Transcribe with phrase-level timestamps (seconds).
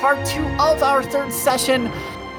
[0.00, 1.90] part two of our third session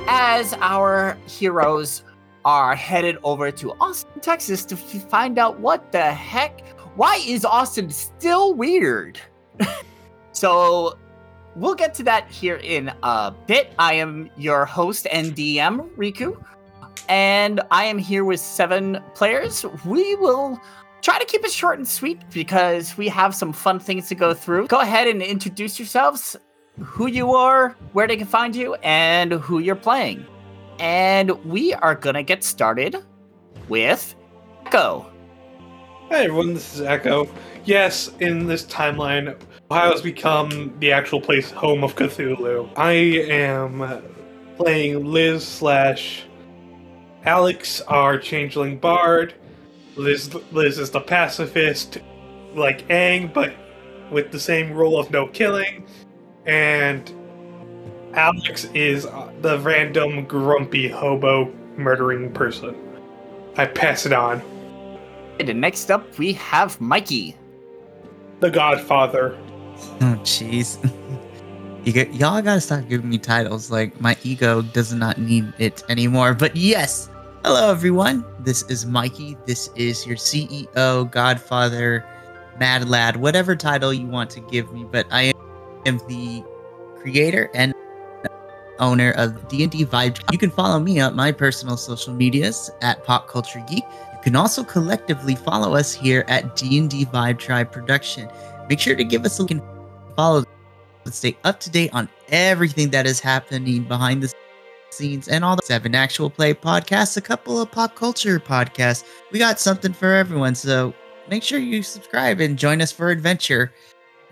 [0.08, 2.04] as our heroes
[2.44, 6.68] are headed over to Austin, Texas to find out what the heck.
[6.96, 9.22] Why is Austin still weird?
[10.32, 10.98] so,
[11.56, 13.74] we'll get to that here in a bit.
[13.78, 16.44] I am your host and DM, Riku,
[17.10, 19.68] and I am here with seven players.
[19.86, 20.60] We will
[21.04, 24.34] try to keep it short and sweet because we have some fun things to go
[24.34, 24.66] through.
[24.66, 26.36] Go ahead and introduce yourselves,
[26.80, 30.26] who you are, where they can find you, and who you're playing.
[30.80, 32.96] And we are gonna get started
[33.70, 34.16] with
[34.66, 35.12] Echo.
[36.10, 37.28] Hi everyone, this is Echo.
[37.66, 39.36] Yes, in this timeline,
[39.70, 42.70] Ohio has become the actual place home of Cthulhu.
[42.76, 44.04] I am
[44.58, 46.26] playing Liz slash
[47.24, 49.34] Alex, our changeling bard.
[49.96, 52.00] Liz, Liz is the pacifist,
[52.56, 53.54] like Aang, but
[54.12, 55.86] with the same rule of no killing.
[56.46, 57.12] And
[58.14, 62.76] Alex is uh, the random grumpy hobo murdering person.
[63.58, 64.42] I pass it on.
[65.40, 67.36] And next up, we have Mikey.
[68.40, 69.38] The Godfather.
[70.00, 70.78] Oh, jeez.
[71.84, 73.72] You get, y'all gotta stop giving me titles.
[73.72, 76.36] Like, my ego does not need it anymore.
[76.36, 77.10] But yes,
[77.44, 78.24] hello everyone.
[78.42, 79.36] This is Mikey.
[79.48, 82.06] This is your CEO, Godfather,
[82.60, 84.84] Mad Lad, whatever title you want to give me.
[84.84, 85.34] But I am
[86.08, 86.44] the
[87.02, 87.74] creator and
[88.80, 90.20] owner of D&D Vibe.
[90.32, 93.84] You can follow me on my personal social medias at Pop Culture Geek.
[93.84, 98.30] You can also collectively follow us here at D&D Vibe Tribe Production.
[98.68, 99.62] Make sure to give us a and
[100.16, 100.44] follow
[101.06, 104.32] to stay up to date on everything that is happening behind the
[104.92, 109.04] scenes and all the seven actual play podcasts, a couple of pop culture podcasts.
[109.32, 110.94] We got something for everyone, so
[111.30, 113.74] make sure you subscribe and join us for adventure.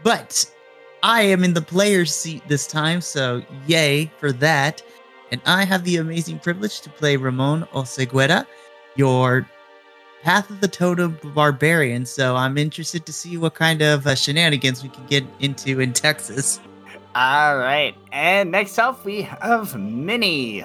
[0.04, 0.46] But
[1.04, 4.82] I am in the player's seat this time, so yay for that.
[5.32, 8.46] And I have the amazing privilege to play Ramon Oseguera,
[8.96, 9.48] your
[10.24, 12.06] Path of the Totem Barbarian.
[12.06, 15.94] So I'm interested to see what kind of uh, shenanigans we can get into in
[15.94, 16.60] Texas.
[17.16, 17.96] All right.
[18.12, 20.64] And next up, we have Mini.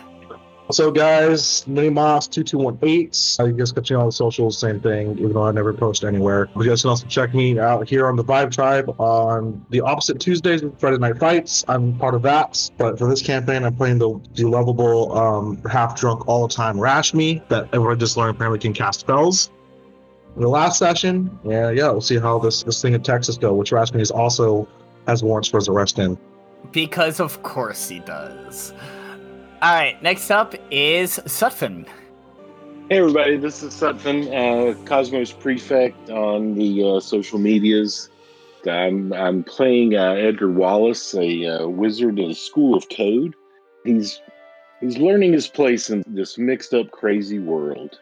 [0.70, 3.40] So, guys, MiniMoss2218.
[3.40, 6.48] I guess catch me on the socials, same thing, even though I never post anywhere.
[6.54, 9.82] But you guys can also check me out here on the Vibe Tribe on the
[9.82, 11.66] opposite Tuesdays with Friday Night Fights.
[11.68, 12.70] I'm part of that.
[12.78, 16.76] But for this campaign, I'm playing the, the lovable, um, half drunk all the time
[16.76, 19.50] Rashmi that everyone just learned apparently can cast spells.
[20.36, 23.52] In the last session, yeah, yeah, we'll see how this, this thing in Texas go,
[23.52, 24.66] which Rashmi is also
[25.06, 26.16] has warrants for his arrest in.
[26.72, 28.72] Because of course he does.
[29.64, 31.88] All right, next up is Sutphin.
[32.90, 38.10] Hey everybody, this is Sutphin, uh, Cosmos Prefect on the uh, social medias.
[38.70, 43.34] I'm, I'm playing uh, Edgar Wallace, a uh, wizard in the School of Code.
[43.86, 44.20] He's
[44.82, 47.98] he's learning his place in this mixed up, crazy world.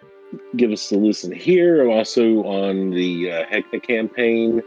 [0.56, 1.84] Give us a listen here.
[1.84, 4.62] I'm also on the uh, campaign,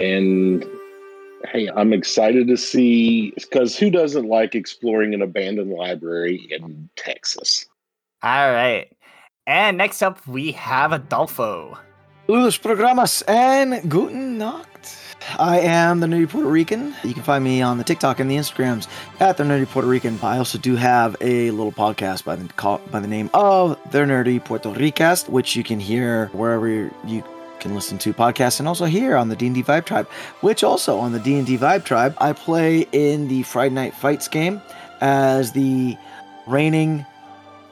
[0.00, 0.66] and
[1.52, 7.66] hey, I'm excited to see because who doesn't like exploring an abandoned library in Texas?
[8.22, 8.90] All right.
[9.46, 11.78] And next up, we have Adolfo.
[12.26, 14.96] Saludos programas and guten Nacht.
[15.38, 16.94] I am the Nerdy Puerto Rican.
[17.02, 18.88] You can find me on the TikTok and the Instagrams
[19.20, 20.18] at the Nerdy Puerto Rican.
[20.22, 23.98] I also do have a little podcast by the call, by the name of the
[23.98, 27.24] Nerdy Puerto Ricast, which you can hear wherever you
[27.64, 30.06] can listen to podcasts and also here on the D&D Vibe Tribe,
[30.42, 34.60] which also on the D&D Vibe Tribe, I play in the Friday Night Fights game
[35.00, 35.96] as the
[36.46, 37.06] reigning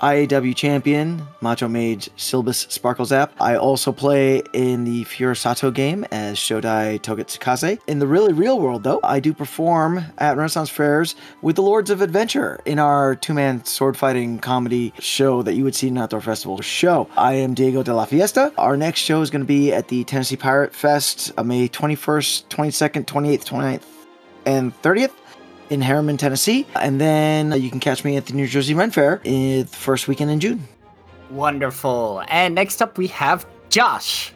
[0.02, 3.30] IAW champion, Macho Mage Silbus Sparklezap.
[3.40, 7.78] I also play in the Furisato game as Shodai Togetsukaze.
[7.86, 11.88] In the really real world, though, I do perform at Renaissance fairs with the Lords
[11.88, 15.96] of Adventure in our two man sword fighting comedy show that you would see in
[15.96, 17.08] an outdoor festival show.
[17.16, 18.52] I am Diego de la Fiesta.
[18.58, 23.04] Our next show is going to be at the Tennessee Pirate Fest May 21st, 22nd,
[23.04, 23.84] 28th, 29th,
[24.46, 25.12] and 30th
[25.72, 26.66] in Harriman, Tennessee.
[26.76, 29.66] And then uh, you can catch me at the New Jersey Ren Fair in the
[29.66, 30.68] first weekend in June.
[31.30, 32.22] Wonderful.
[32.28, 34.34] And next up, we have Josh.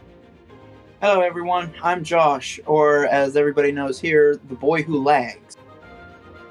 [1.03, 1.75] Hello, everyone.
[1.83, 5.59] I'm Josh, or as everybody knows here, the boy who lags.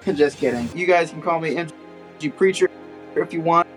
[0.14, 0.70] Just kidding.
[0.78, 2.70] You guys can call me MG Preacher
[3.16, 3.68] if you want,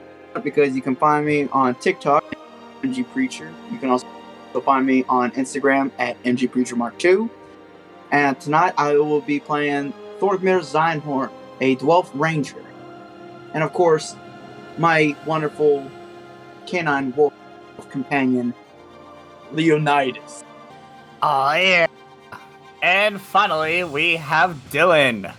[0.43, 2.35] because you can find me on TikTok,
[2.83, 3.51] MG Preacher.
[3.73, 4.07] You can also
[4.63, 7.31] find me on Instagram at MG Preacher Mark 2.
[8.11, 11.31] And tonight I will be playing Thorgmir Zeinhorn,
[11.61, 12.65] a Dwelf Ranger.
[13.55, 14.17] And of course,
[14.76, 15.91] my wonderful
[16.67, 17.32] canine wolf
[17.91, 18.55] companion,
[19.53, 20.44] Leonidas.
[21.23, 21.87] Oh yeah.
[22.82, 25.35] And finally, we have Dylan.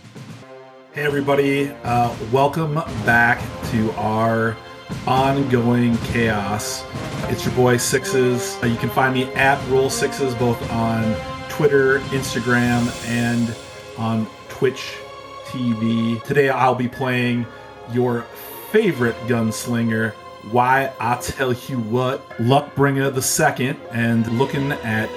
[0.93, 1.69] Hey, everybody.
[1.83, 2.75] Uh, welcome
[3.05, 3.41] back
[3.71, 4.57] to our
[5.05, 6.83] ongoing chaos.
[7.29, 8.57] It's your boy Sixes.
[8.61, 11.15] Uh, you can find me at Roll Sixes both on
[11.47, 13.55] Twitter, Instagram, and
[13.97, 14.27] on
[14.59, 14.97] Twitch
[15.45, 16.21] TV.
[16.25, 17.47] Today I'll be playing
[17.93, 18.23] your
[18.71, 20.11] favorite gunslinger.
[20.51, 25.09] Why I tell you what, Luckbringer the second, and looking at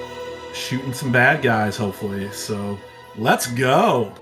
[0.53, 2.31] shooting some bad guys, hopefully.
[2.31, 2.79] So
[3.17, 4.13] let's go.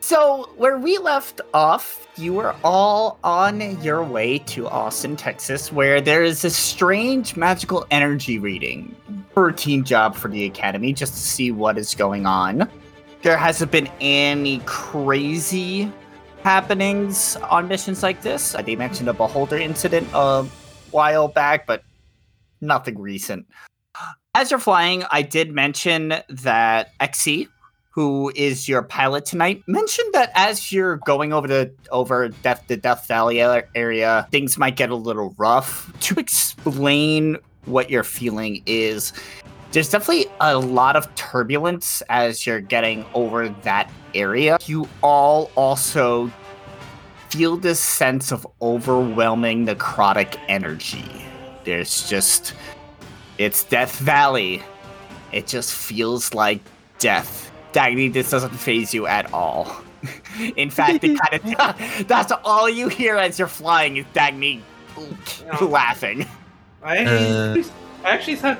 [0.00, 6.00] So, where we left off, you were all on your way to Austin, Texas, where
[6.00, 8.94] there is a strange magical energy reading.
[9.36, 12.68] Routine job for the Academy just to see what is going on.
[13.24, 15.90] There hasn't been any crazy
[16.42, 18.54] happenings on missions like this.
[18.66, 20.44] They mentioned a Beholder incident a
[20.90, 21.82] while back, but
[22.60, 23.46] nothing recent.
[24.34, 27.48] As you're flying, I did mention that XC,
[27.92, 32.76] who is your pilot tonight, mentioned that as you're going over the over Death the
[32.76, 33.40] Death Valley
[33.74, 35.90] area, things might get a little rough.
[36.00, 39.14] To explain what you're feeling is
[39.74, 44.56] there's definitely a lot of turbulence as you're getting over that area.
[44.66, 46.30] You all also
[47.30, 51.24] feel this sense of overwhelming necrotic energy.
[51.64, 52.54] There's just
[53.36, 54.62] it's Death Valley.
[55.32, 56.60] It just feels like
[57.00, 57.50] death.
[57.72, 59.82] Dagney, this doesn't phase you at all.
[60.56, 64.60] In fact, it kind of that's all you hear as you're flying is Dagney
[65.60, 66.28] laughing.
[66.80, 67.64] I, Uh.
[68.04, 68.58] I actually thought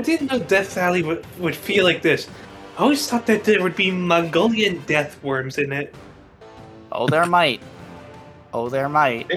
[0.00, 2.26] I didn't know Death Valley would, would feel like this.
[2.78, 5.94] I always thought that there would be Mongolian death worms in it.
[6.90, 7.60] Oh, there might.
[8.54, 9.30] Oh, there might.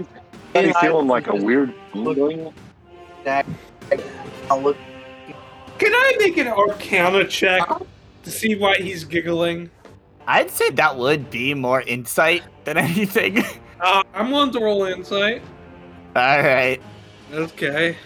[0.55, 2.53] Are you feeling like a weird feeling?
[3.25, 4.77] Look.
[5.79, 7.67] Can I make an Arcana check
[8.23, 9.69] to see why he's giggling?
[10.27, 13.43] I'd say that would be more insight than anything.
[13.81, 15.41] Uh, I'm willing to roll insight.
[16.15, 16.81] all right.
[17.33, 17.97] Okay.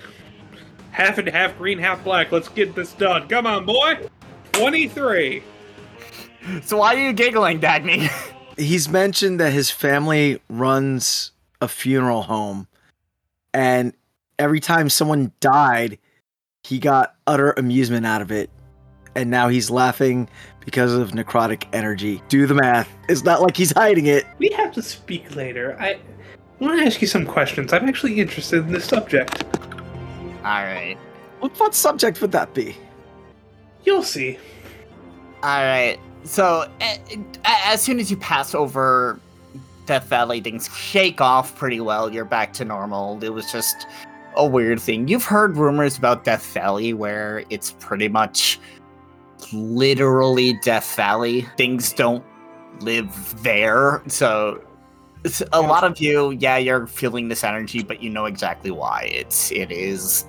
[0.97, 2.31] Half and half green, half black.
[2.31, 3.27] Let's get this done.
[3.27, 3.99] Come on, boy.
[4.53, 5.43] 23.
[6.63, 8.09] So why are you giggling, Dagney?
[8.57, 12.67] He's mentioned that his family runs a funeral home,
[13.53, 13.93] and
[14.39, 15.99] every time someone died,
[16.63, 18.49] he got utter amusement out of it.
[19.13, 20.27] And now he's laughing
[20.65, 22.23] because of necrotic energy.
[22.27, 22.89] Do the math.
[23.07, 24.25] It's not like he's hiding it.
[24.39, 25.77] We have to speak later.
[25.79, 25.99] I
[26.59, 27.71] want to ask you some questions.
[27.73, 29.43] I'm actually interested in this subject.
[30.47, 30.97] All right.
[31.39, 32.75] What, what subject would that be?
[33.83, 34.37] You'll see.
[35.43, 35.99] All right.
[36.23, 36.99] So a-
[37.45, 39.19] a- as soon as you pass over
[39.85, 42.11] Death Valley, things shake off pretty well.
[42.13, 43.21] You're back to normal.
[43.21, 43.87] It was just
[44.37, 45.09] a weird thing.
[45.09, 48.57] You've heard rumors about Death Valley where it's pretty much
[49.51, 51.41] literally Death Valley.
[51.57, 52.23] Things don't
[52.79, 54.01] live there.
[54.07, 54.63] So
[55.51, 59.09] a lot of you, yeah, you're feeling this energy, but you know exactly why.
[59.11, 60.25] It's it is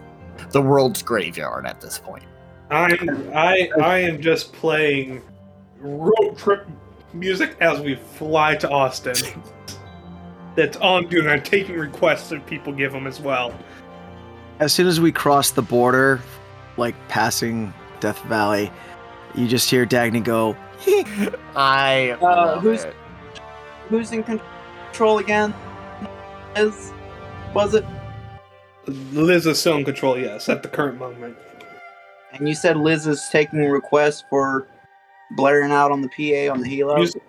[0.50, 2.24] the world's graveyard at this point.
[2.70, 5.22] I'm I I am just playing
[5.80, 6.66] road trip
[7.14, 9.14] music as we fly to Austin.
[10.54, 11.28] That's all I'm doing.
[11.28, 13.54] I'm taking requests that people give them as well.
[14.58, 16.20] As soon as we cross the border,
[16.76, 18.70] like passing Death Valley,
[19.36, 20.56] you just hear Dagney go,
[21.56, 22.94] I Uh, love who's- it.
[23.88, 25.54] Who's in control again?
[26.56, 26.92] Is
[27.54, 27.84] was it?
[28.88, 31.36] Liz is still in control, yes, at the current moment.
[32.32, 34.68] And you said Liz is taking requests for
[35.36, 36.96] blaring out on the PA on the helo.
[36.96, 37.22] Music-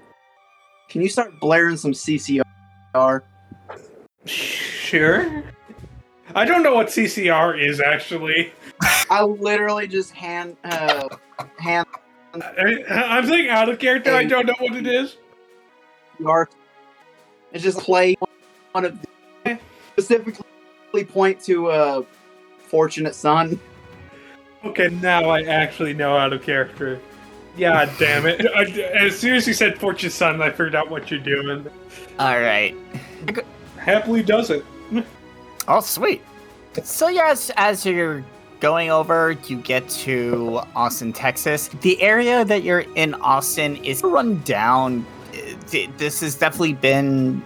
[0.90, 3.22] Can you start blaring some CCR?
[4.26, 5.44] Sure.
[6.36, 8.52] I don't know what CCR is actually.
[9.10, 11.08] I literally just hand uh
[11.58, 11.88] hand
[12.34, 14.14] I, I'm saying out of character.
[14.14, 15.18] I don't know what it is.
[17.52, 18.16] It's just play
[18.74, 19.00] one of
[19.44, 19.60] the,
[19.94, 20.46] specifically
[20.92, 22.04] point to a
[22.68, 23.60] fortunate son.
[24.66, 27.00] Okay, now I actually know out of character.
[27.56, 28.46] Yeah, damn it.
[28.56, 31.66] I, as soon as you said Fortune Son, I figured out what you're doing.
[32.18, 32.76] All right.
[33.78, 34.66] Happily does it.
[35.68, 36.24] Oh, sweet.
[36.84, 38.26] So yeah, as, as you're
[38.60, 41.68] going over, you get to Austin, Texas.
[41.82, 45.06] The area that you're in Austin is run down.
[45.70, 47.46] This has definitely been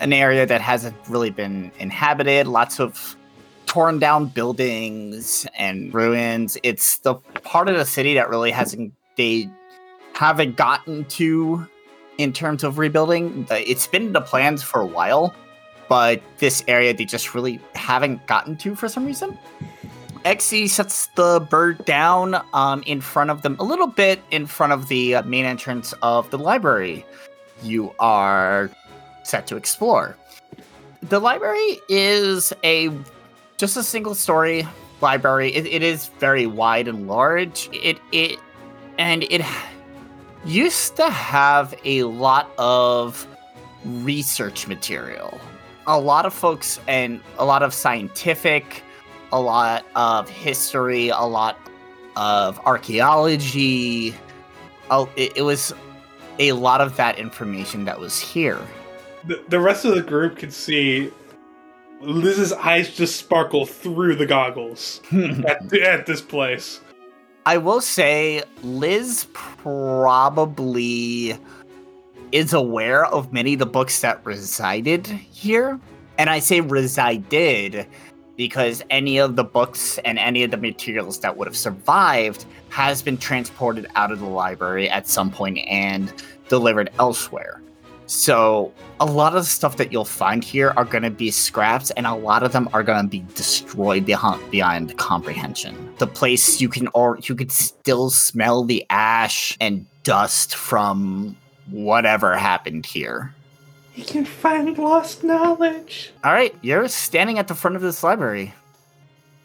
[0.00, 2.46] an area that hasn't really been inhabited.
[2.46, 3.16] Lots of
[3.66, 6.56] torn down buildings and ruins.
[6.62, 9.48] It's the part of the city that really hasn't they
[10.14, 11.66] haven't gotten to
[12.18, 13.46] in terms of rebuilding.
[13.50, 15.34] Uh, It's been in the plans for a while,
[15.88, 19.38] but this area they just really haven't gotten to for some reason.
[20.24, 24.72] Exy sets the bird down um, in front of them, a little bit in front
[24.72, 27.06] of the uh, main entrance of the library.
[27.62, 28.70] You are
[29.28, 30.16] set to explore.
[31.02, 32.90] The library is a
[33.56, 34.66] just a single story
[35.00, 35.54] library.
[35.54, 37.68] It, it is very wide and large.
[37.72, 38.38] It it
[38.98, 39.42] and it
[40.44, 43.26] used to have a lot of
[43.84, 45.38] research material.
[45.86, 48.82] A lot of folks and a lot of scientific,
[49.32, 51.58] a lot of history, a lot
[52.16, 54.14] of archaeology.
[54.90, 55.72] Oh, it, it was
[56.38, 58.60] a lot of that information that was here.
[59.28, 61.12] The, the rest of the group can see
[62.00, 66.80] Liz's eyes just sparkle through the goggles at, at this place.
[67.44, 71.36] I will say Liz probably
[72.32, 75.78] is aware of many of the books that resided here.
[76.16, 77.86] And I say resided
[78.36, 83.02] because any of the books and any of the materials that would have survived has
[83.02, 86.12] been transported out of the library at some point and
[86.48, 87.60] delivered elsewhere.
[88.08, 91.90] So a lot of the stuff that you'll find here are going to be scraps,
[91.90, 95.94] and a lot of them are going to be destroyed beyond beyond comprehension.
[95.98, 101.36] The place you can or you could still smell the ash and dust from
[101.70, 103.34] whatever happened here.
[103.94, 106.10] You can find lost knowledge.
[106.24, 108.54] All right, you're standing at the front of this library.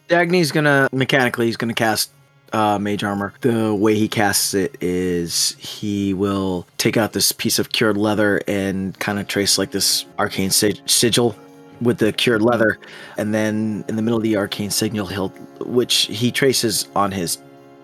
[0.08, 2.10] Dagney's gonna mechanically he's gonna cast
[2.54, 3.34] uh, mage armor.
[3.40, 8.40] The way he casts it is he will take out this piece of cured leather
[8.46, 11.36] and kind of trace like this arcane sig- sigil
[11.80, 12.78] with the cured leather,
[13.18, 15.30] and then in the middle of the arcane sigil, he'll
[15.60, 17.38] which he traces on his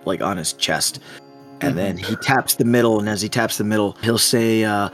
[0.05, 1.01] like on his chest,
[1.61, 4.89] and then he taps the middle, and as he taps the middle, he'll say uh,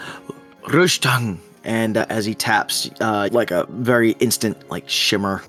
[0.62, 5.42] "Rushtang," and uh, as he taps, uh, like a very instant like shimmer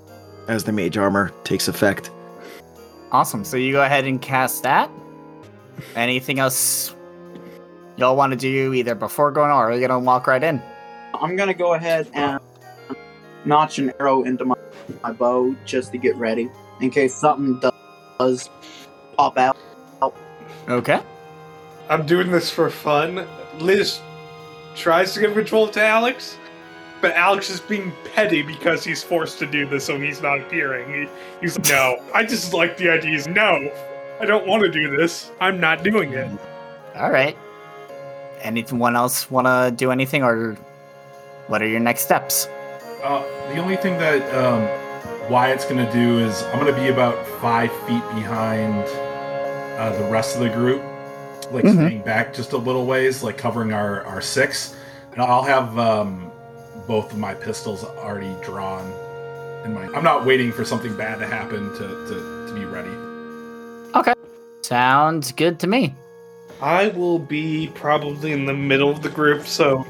[0.48, 2.10] as the mage armor takes effect.
[3.10, 3.44] Awesome.
[3.44, 4.90] So you go ahead and cast that.
[5.94, 6.94] Anything else
[7.96, 10.62] y'all want to do either before going on, or are you gonna walk right in?
[11.14, 12.40] I'm gonna go ahead and
[13.44, 14.56] notch an arrow into my,
[15.02, 16.50] my bow just to get ready
[16.80, 17.72] in case something does,
[18.18, 18.50] does
[19.16, 19.56] pop out.
[20.68, 21.00] Okay.
[21.88, 23.26] I'm doing this for fun.
[23.58, 24.00] Liz
[24.74, 26.36] tries to give control to Alex,
[27.00, 30.92] but Alex is being petty because he's forced to do this when he's not appearing.
[30.92, 31.08] He,
[31.40, 33.26] he's like, no, I just like the ideas.
[33.28, 33.70] No,
[34.20, 35.30] I don't want to do this.
[35.40, 36.28] I'm not doing it.
[36.96, 37.36] All right.
[38.40, 40.54] Anyone else want to do anything, or
[41.48, 42.46] what are your next steps?
[43.02, 44.62] Uh, the only thing that um,
[45.30, 48.84] Wyatt's going to do is I'm going to be about five feet behind
[49.78, 50.82] uh, the rest of the group,
[51.52, 51.72] like Mhm.
[51.74, 54.74] staying back just a little ways, like covering our, our six.
[55.12, 56.27] And I'll have um,
[56.88, 58.90] both of my pistols already drawn.
[59.64, 62.90] In my, I'm not waiting for something bad to happen to, to, to be ready.
[63.94, 64.14] Okay.
[64.62, 65.94] Sounds good to me.
[66.60, 69.86] I will be probably in the middle of the group, so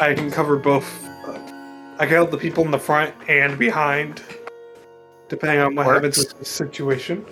[0.00, 1.06] I can cover both.
[1.24, 1.38] Uh,
[1.98, 4.22] I can help the people in the front and behind,
[5.28, 6.32] depending on what happens Works.
[6.32, 7.24] with the situation.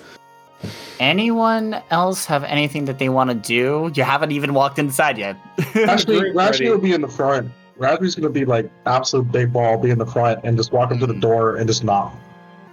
[1.00, 3.90] Anyone else have anything that they want to do?
[3.94, 5.36] You haven't even walked inside yet.
[5.74, 6.70] Actually, Great, Raspberry Freddy.
[6.70, 7.50] will be in the front.
[7.78, 10.98] Raspberry's gonna be like absolute big ball, be in the front, and just walk up
[10.98, 11.20] to the mm.
[11.20, 12.14] door and just knock.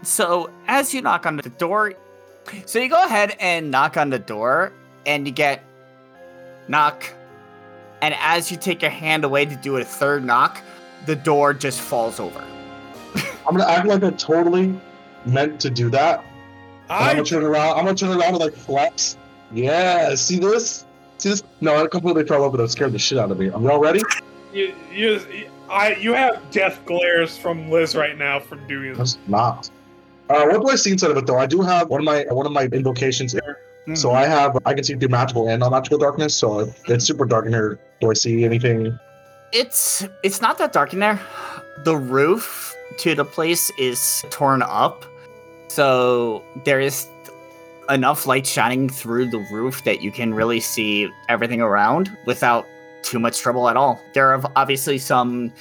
[0.01, 1.93] So as you knock on the door,
[2.65, 4.71] so you go ahead and knock on the door,
[5.05, 5.63] and you get
[6.67, 7.11] knock,
[8.01, 10.61] and as you take your hand away to do a third knock,
[11.05, 12.43] the door just falls over.
[13.47, 14.79] I'm gonna act like I totally
[15.25, 16.23] meant to do that.
[16.89, 17.77] And I'm gonna turn around.
[17.77, 19.17] I'm gonna turn around and like flex.
[19.51, 20.85] Yeah, see this?
[21.17, 21.43] See this?
[21.61, 22.57] No, I completely fell over.
[22.57, 23.49] That scared the shit out of me.
[23.49, 24.01] Are y'all ready?
[24.55, 29.15] You, you, I, you have death glares from Liz right now from doing this.
[29.15, 29.69] That's not.
[30.29, 31.37] Uh, what do I see inside of it though?
[31.37, 33.59] I do have one of my one of my invocations here.
[33.93, 34.17] So Mm-hmm.
[34.17, 36.35] I have I can see through magical and non-magical darkness.
[36.35, 37.79] So it's super dark in here.
[38.01, 38.97] Do I see anything?
[39.51, 41.19] it's it's not that dark in there.
[41.83, 45.05] The roof to the place is torn up,
[45.67, 47.07] so there is
[47.89, 52.65] enough light shining through the roof that you can really see everything around without
[53.05, 53.99] too much trouble at all.
[54.13, 55.53] There are obviously some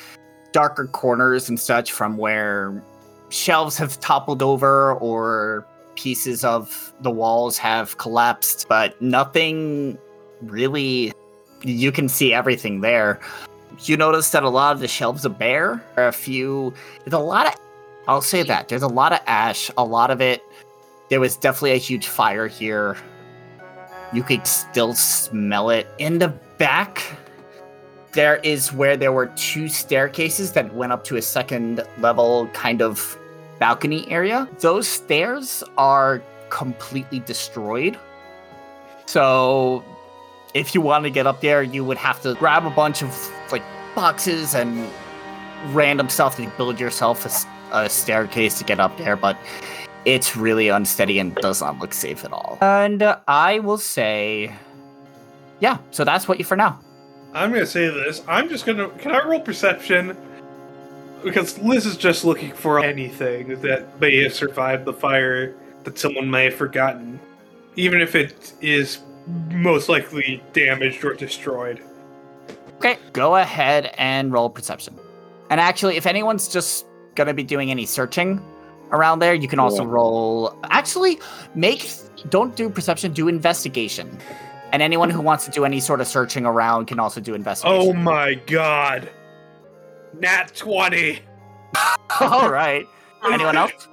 [0.52, 2.82] darker corners and such from where
[3.28, 9.98] shelves have toppled over or pieces of the walls have collapsed, but nothing
[10.42, 11.12] really
[11.62, 13.20] you can see everything there
[13.82, 15.82] you notice that a lot of the shelves are bare.
[15.96, 16.72] Are a few.
[17.04, 17.54] There's a lot of.
[18.06, 19.70] I'll say that there's a lot of ash.
[19.76, 20.42] A lot of it.
[21.08, 22.96] There was definitely a huge fire here.
[24.12, 27.02] You could still smell it in the back.
[28.14, 32.80] There is where there were two staircases that went up to a second level kind
[32.80, 33.18] of
[33.58, 34.48] balcony area.
[34.60, 37.98] Those stairs are completely destroyed.
[39.06, 39.84] So
[40.54, 43.32] if you want to get up there, you would have to grab a bunch of
[43.50, 43.62] like
[43.96, 44.88] boxes and
[45.72, 47.26] random stuff to build yourself
[47.72, 49.36] a staircase to get up there, but
[50.04, 52.58] it's really unsteady and does not look safe at all.
[52.60, 54.52] And I will say,
[55.58, 56.78] yeah, so that's what you for now.
[57.34, 58.22] I'm gonna say this.
[58.28, 58.88] I'm just gonna.
[58.90, 60.16] Can I roll perception?
[61.24, 66.30] Because Liz is just looking for anything that may have survived the fire that someone
[66.30, 67.18] may have forgotten,
[67.76, 68.98] even if it is
[69.50, 71.82] most likely damaged or destroyed.
[72.76, 74.94] Okay, go ahead and roll perception.
[75.50, 78.40] And actually, if anyone's just gonna be doing any searching
[78.92, 79.90] around there, you can also Yeah.
[79.90, 80.54] roll.
[80.70, 81.18] Actually,
[81.54, 81.90] make
[82.28, 84.18] don't do perception, do investigation.
[84.74, 87.90] And anyone who wants to do any sort of searching around can also do investigations.
[87.90, 89.08] Oh my god!
[90.18, 91.20] Nat twenty.
[92.20, 92.84] All right.
[93.24, 93.86] Anyone else?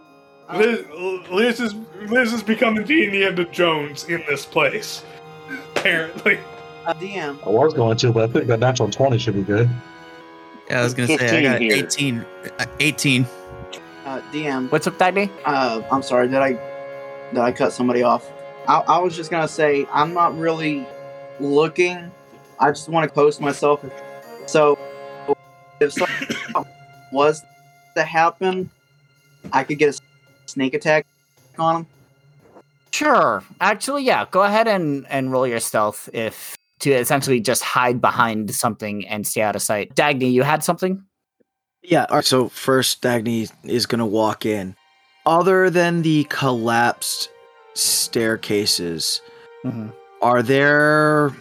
[0.55, 0.83] Liz,
[1.29, 1.75] Liz is
[2.07, 5.03] Liz is becoming the Indiana Jones in this place.
[5.75, 6.39] Apparently.
[6.87, 7.45] Uh, DM.
[7.45, 9.69] I was going to, but I think that natural 20 should be good.
[10.67, 11.75] Yeah, I was gonna say I got here.
[11.75, 12.25] 18.
[12.57, 13.27] Uh, 18.
[14.03, 14.71] Uh, DM.
[14.71, 15.29] What's up, Dagney?
[15.45, 16.27] Uh, I'm sorry.
[16.27, 16.53] Did I
[17.29, 18.31] did I cut somebody off?
[18.67, 20.85] I, I was just gonna say I'm not really
[21.39, 22.11] looking.
[22.59, 23.83] I just want to post myself.
[24.45, 24.77] So
[25.79, 26.37] if something
[27.11, 27.43] was
[27.95, 28.69] to happen,
[29.51, 29.99] I could get a
[30.45, 31.05] sneak attack
[31.57, 31.87] on him.
[32.91, 33.43] Sure.
[33.59, 34.25] Actually, yeah.
[34.29, 39.25] Go ahead and and roll your stealth if to essentially just hide behind something and
[39.25, 39.95] stay out of sight.
[39.95, 41.03] Dagney, you had something?
[41.81, 42.05] Yeah.
[42.09, 44.75] All right, so first, Dagney is gonna walk in.
[45.25, 47.29] Other than the collapsed
[47.73, 49.21] staircases,
[49.63, 49.89] Mm-hmm.
[50.23, 51.31] are there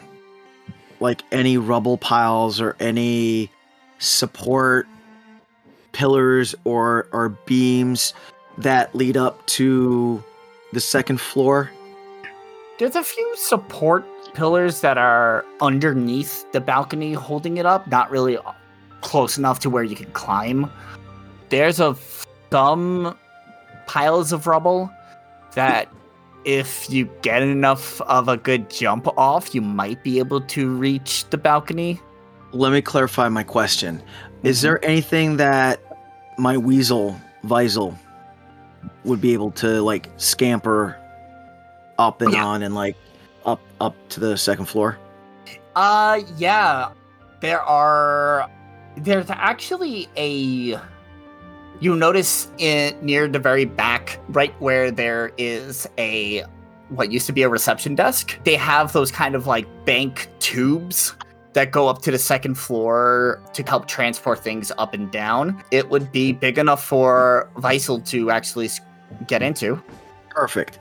[1.01, 3.51] like any rubble piles or any
[3.99, 4.87] support
[5.93, 8.12] pillars or or beams
[8.59, 10.23] that lead up to
[10.75, 11.71] the second floor?
[12.79, 18.37] There's a few support pillars that are underneath the balcony holding it up, not really
[19.01, 20.71] close enough to where you can climb.
[21.49, 21.97] There's a
[22.53, 23.16] some
[23.87, 24.90] piles of rubble
[25.55, 25.88] that
[26.44, 31.24] if you get enough of a good jump off, you might be able to reach
[31.31, 32.00] the balcony.
[32.53, 34.03] Let me clarify my question.
[34.42, 35.81] Is there anything that
[36.38, 37.96] my weasel Visel
[39.05, 40.96] would be able to like scamper
[41.98, 42.44] up and Yeah.
[42.44, 42.96] on and like
[43.44, 44.98] up up to the second floor?
[45.76, 46.90] Uh yeah.
[47.40, 48.50] There are
[48.96, 50.79] there's actually a
[51.81, 56.45] you notice in near the very back, right where there is a
[56.90, 61.14] what used to be a reception desk, they have those kind of like bank tubes
[61.53, 65.62] that go up to the second floor to help transport things up and down.
[65.71, 68.69] It would be big enough for Visel to actually
[69.27, 69.81] get into.
[70.31, 70.79] Perfect.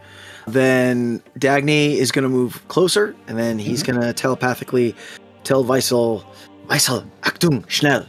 [0.48, 4.96] Then Dagney is going to move closer, and then he's going to telepathically
[5.44, 6.24] tell Visel,
[6.68, 8.06] Visel, Achtung, schnell.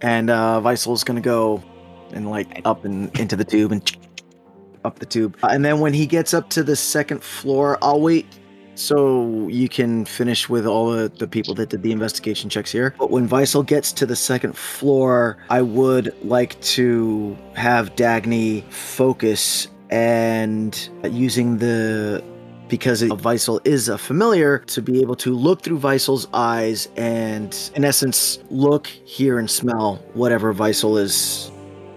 [0.00, 1.62] And uh, Visel is going to go
[2.12, 3.96] and like up and into the tube and
[4.84, 5.36] up the tube.
[5.42, 8.26] Uh, And then when he gets up to the second floor, I'll wait
[8.74, 12.94] so you can finish with all the, the people that did the investigation checks here.
[12.98, 19.68] But when Visel gets to the second floor, I would like to have Dagney focus
[19.90, 22.22] and using the
[22.68, 27.84] because Visel is a familiar to be able to look through Visel's eyes and in
[27.84, 31.52] essence look, hear and smell whatever Visel is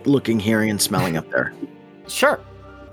[0.07, 1.53] looking, hearing and smelling up there.
[2.07, 2.39] Sure.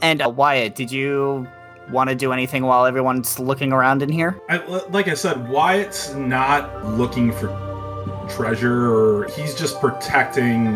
[0.03, 1.46] And uh, Wyatt, did you
[1.90, 4.40] want to do anything while everyone's looking around in here?
[4.48, 7.48] I, like I said, Wyatt's not looking for
[8.29, 10.74] treasure, or he's just protecting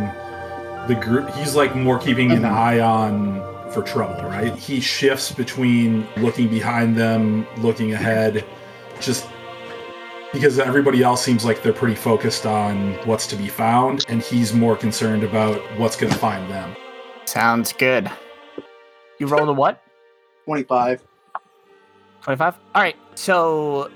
[0.86, 1.30] the group.
[1.34, 2.50] He's like more keeping an Mhm.
[2.52, 4.54] eye on for trouble, right?
[4.54, 8.44] He shifts between looking behind them, looking ahead,
[9.00, 9.26] just
[10.32, 14.52] because everybody else seems like they're pretty focused on what's to be found, and he's
[14.52, 16.76] more concerned about what's going to find them.
[17.24, 18.10] Sounds good.
[19.18, 19.82] You rolled a what?
[20.44, 21.02] Twenty five.
[22.22, 22.58] 25?
[22.74, 22.96] All right.
[23.14, 23.90] So,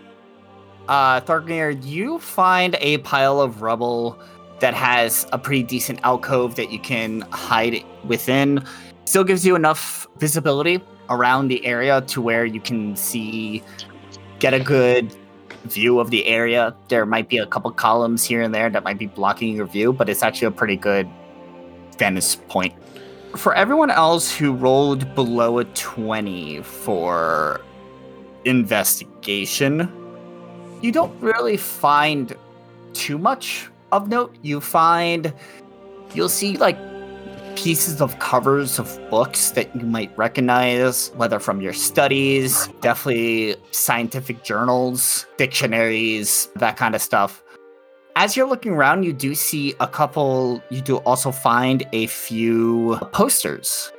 [0.88, 4.18] uh, Thorgmir, you find a pile of rubble
[4.61, 8.64] that has a pretty decent alcove that you can hide within.
[9.05, 13.62] Still gives you enough visibility around the area to where you can see,
[14.38, 15.14] get a good
[15.64, 16.75] view of the area.
[16.88, 19.92] There might be a couple columns here and there that might be blocking your view,
[19.92, 21.09] but it's actually a pretty good
[21.98, 22.75] vantage point.
[23.37, 27.61] For everyone else who rolled below a 20 for
[28.44, 29.90] investigation,
[30.83, 32.37] you don't really find
[32.92, 34.37] too much of note.
[34.42, 35.33] You find
[36.14, 36.77] you'll see like
[37.62, 44.42] pieces of covers of books that you might recognize, whether from your studies, definitely scientific
[44.42, 47.40] journals, dictionaries, that kind of stuff.
[48.16, 52.98] As you're looking around, you do see a couple, you do also find a few
[53.12, 53.92] posters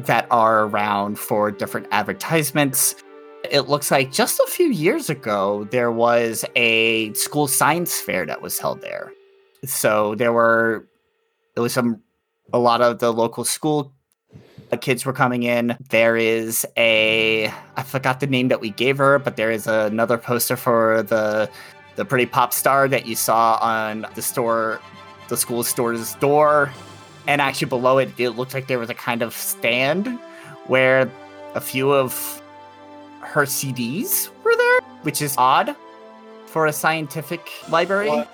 [0.00, 2.96] that are around for different advertisements.
[3.50, 8.42] It looks like just a few years ago, there was a school science fair that
[8.42, 9.10] was held there.
[9.64, 10.86] So there were,
[11.54, 12.02] there was some,
[12.52, 13.92] a lot of the local school
[14.72, 15.76] uh, kids were coming in.
[15.90, 20.18] There is a, I forgot the name that we gave her, but there is another
[20.18, 21.48] poster for the,
[21.96, 24.80] the pretty pop star that you saw on the store,
[25.28, 26.72] the school store's door
[27.26, 30.06] and actually below it it looked like there was a kind of stand
[30.66, 31.10] where
[31.54, 32.42] a few of
[33.20, 35.74] her CDs were there, which is odd
[36.46, 38.24] for a scientific library.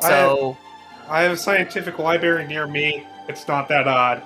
[0.00, 0.56] So,
[1.08, 3.06] I have a scientific library near me.
[3.28, 4.22] It's not that odd.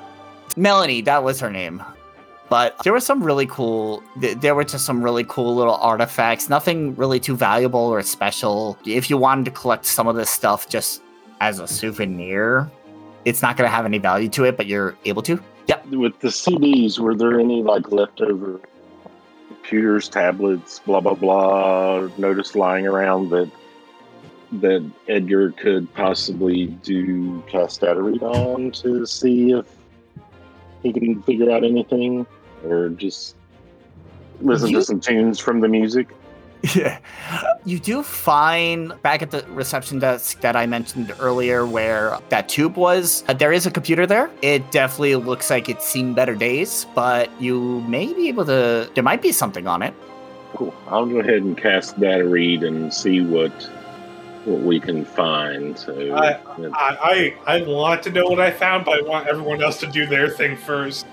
[0.57, 1.83] Melanie, that was her name.
[2.49, 6.49] But there were some really cool, th- there were just some really cool little artifacts.
[6.49, 8.79] Nothing really too valuable or special.
[8.87, 11.03] If you wanted to collect some of this stuff just
[11.41, 12.71] as a souvenir,
[13.25, 15.43] it's not going to have any value to it, but you're able to.
[15.67, 15.87] Yep.
[15.89, 18.61] With the CDs, were there any like leftover
[19.49, 23.51] computers, tablets, blah blah blah, notice lying around that
[24.61, 29.67] that Edgar could possibly do cast data read on to see if
[30.83, 32.27] he can figure out anything,
[32.65, 33.37] or just
[34.41, 36.09] listen You- to some tunes from the music?
[36.75, 36.99] Yeah.
[37.65, 42.77] You do find back at the reception desk that I mentioned earlier where that tube
[42.77, 44.31] was, uh, there is a computer there.
[44.43, 49.05] It definitely looks like it's seen better days, but you may be able to, there
[49.05, 49.95] might be something on it.
[50.55, 50.75] Cool.
[50.89, 53.53] I'll go ahead and cast data read and see what
[54.47, 55.79] what we can find.
[55.79, 59.63] So I- I, I I want to know what I found, but I want everyone
[59.63, 61.07] else to do their thing first.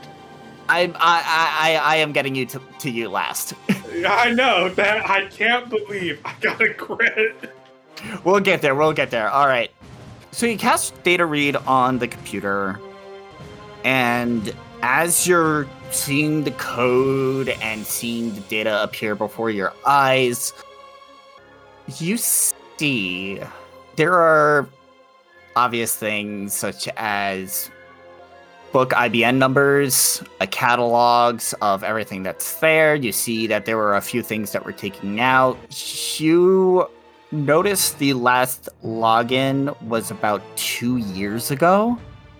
[0.70, 3.54] I, I, I, I am getting you to, to you last.
[4.08, 7.36] I know that I can't believe I got a crit.
[8.24, 8.74] We'll get there.
[8.74, 9.30] We'll get there.
[9.30, 9.70] All right.
[10.32, 12.80] So you cast data read on the computer,
[13.84, 20.54] and as you're seeing the code and seeing the data appear before your eyes,
[21.98, 22.18] you
[22.78, 23.40] see
[23.96, 24.68] there are
[25.56, 27.70] obvious things such as
[28.72, 32.96] book IBN numbers, a catalogs of everything that's there.
[32.96, 35.58] You see that there were a few things that were taken out.
[36.20, 36.90] You
[37.32, 42.00] notice the last login was about two years ago,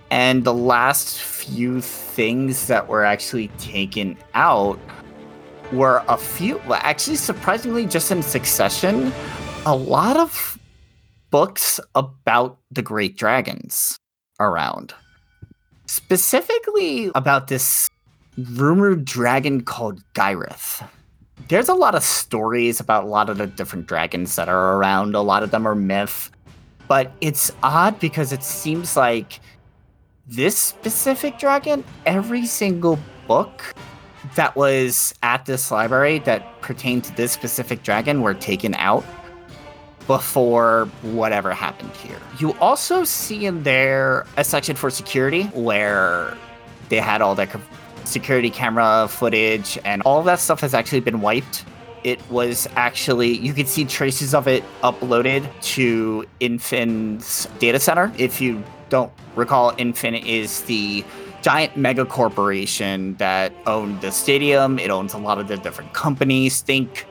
[0.10, 4.80] and the last few things that were actually taken out
[5.72, 9.14] were a few, actually, surprisingly, just in succession,
[9.66, 10.58] a lot of
[11.32, 13.98] books about the Great Dragons
[14.40, 14.94] around.
[15.88, 17.90] Specifically about this
[18.38, 20.88] rumored dragon called Gyrith
[21.48, 25.16] there's a lot of stories about a lot of the different dragons that are around.
[25.16, 26.32] A lot of them are myth.
[26.88, 29.40] But it's odd because it seems like
[30.28, 33.74] this specific dragon, every single book
[34.36, 39.04] that was at this library that pertained to this specific dragon were taken out
[40.08, 42.20] before whatever happened here.
[42.40, 46.38] You also see in there a section for security where
[46.90, 47.50] they had all their
[48.04, 51.66] security camera footage and all that stuff has actually been wiped.
[52.04, 58.12] It was actually you could see traces of it uploaded to Infin's data center.
[58.18, 61.04] If you don't recall, Infin is the
[61.42, 64.80] giant mega corporation that owned the stadium.
[64.80, 66.62] It owns a lot of the different companies.
[66.62, 67.06] Think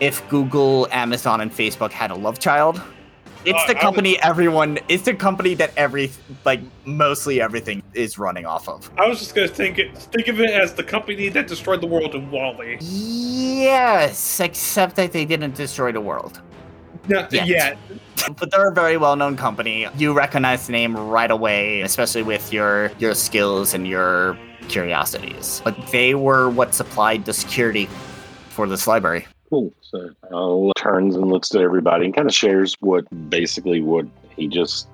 [0.00, 2.80] if Google, Amazon, and Facebook had a love child.
[3.44, 4.78] It's Uh, the company everyone.
[4.88, 6.10] It's the company that every
[6.44, 8.90] like mostly everything is running off of.
[8.98, 11.86] I was just gonna think it think of it as the company that destroyed the
[11.86, 12.78] world in WALL-E.
[12.80, 16.40] Yes, except that they didn't destroy the world.
[17.06, 17.46] No, Yet.
[17.46, 17.78] yet.
[18.38, 19.86] But they're a very well-known company.
[19.96, 24.36] You recognize the name right away, especially with your your skills and your
[24.68, 25.62] curiosities.
[25.64, 27.88] But they were what supplied the security
[28.50, 29.26] for this library.
[29.50, 29.72] Cool.
[29.80, 34.06] So I'll uh, turns and looks at everybody and kind of shares what basically what
[34.36, 34.88] he just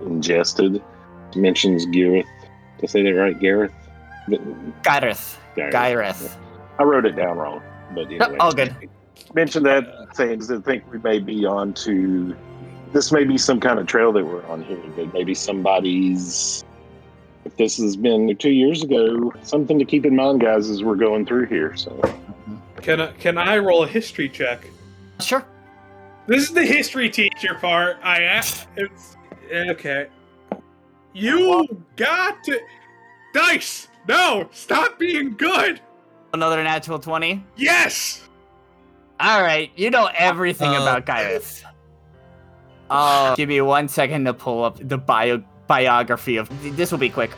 [0.00, 0.82] ingested.
[1.34, 2.26] Mentions Gareth.
[2.76, 3.38] Did I say that right?
[3.38, 3.72] Gareth?
[4.82, 5.38] Gareth.
[5.56, 6.38] Gareth.
[6.78, 7.62] I wrote it down wrong.
[7.94, 8.36] But anyway.
[8.38, 8.74] all good.
[9.34, 12.36] Mention that saying I think we may be on to
[12.92, 16.64] this may be some kind of trail that we're on here, but maybe somebody's
[17.44, 20.94] if this has been two years ago, something to keep in mind, guys, as we're
[20.94, 21.76] going through here.
[21.76, 22.00] So
[22.84, 24.66] Can I, can I roll a history check?
[25.18, 25.42] Sure.
[26.26, 27.96] This is the history teacher part.
[28.02, 28.68] I asked.
[28.76, 29.16] It's
[29.50, 30.08] okay.
[31.14, 31.66] You
[31.96, 32.60] got to.
[33.32, 33.88] Dice!
[34.06, 34.48] No!
[34.52, 35.80] Stop being good!
[36.34, 37.42] Another natural 20.
[37.56, 38.28] Yes!
[39.18, 41.64] All right, you know everything Uh, about Gareth.
[42.90, 46.50] Uh, give me one second to pull up the bio biography of.
[46.76, 47.30] This will be quick.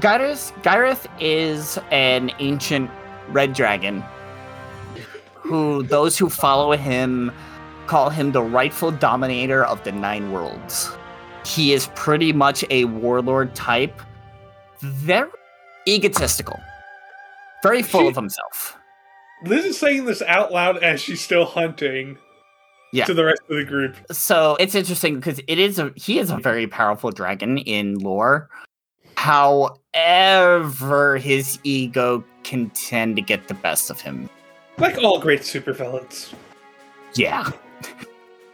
[0.00, 2.90] Gareth, Gareth is an ancient
[3.28, 4.02] red dragon
[5.42, 7.32] who those who follow him
[7.86, 10.90] call him the rightful dominator of the nine worlds.
[11.46, 14.02] He is pretty much a warlord type,
[14.80, 15.30] very
[15.86, 16.60] egotistical,
[17.62, 18.76] very full of himself.
[19.44, 22.18] Liz is saying this out loud as she's still hunting
[22.92, 23.06] Yeah.
[23.06, 23.96] to the rest of the group.
[24.10, 28.48] So it's interesting because it is a he is a very powerful dragon in lore.
[29.16, 34.28] However, his ego can tend to get the best of him.
[34.78, 36.32] Like all great supervillains.
[37.14, 37.50] Yeah.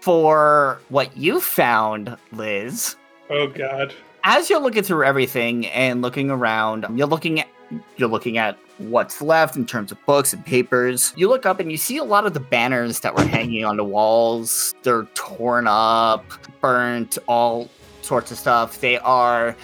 [0.01, 2.97] For what you found, Liz,
[3.31, 3.95] Oh god.
[4.25, 7.49] as you're looking through everything and looking around, you're looking at
[7.97, 11.13] you're looking at what's left in terms of books and papers.
[11.17, 13.77] You look up and you see a lot of the banners that were hanging on
[13.79, 14.75] the walls.
[14.83, 16.25] They're torn up,
[16.61, 17.71] burnt, all
[18.03, 18.81] sorts of stuff.
[18.81, 19.57] They are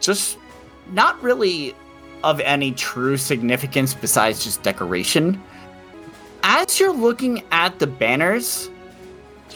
[0.00, 0.38] just
[0.92, 1.74] not really
[2.22, 5.42] of any true significance besides just decoration.
[6.46, 8.68] As you're looking at the banners,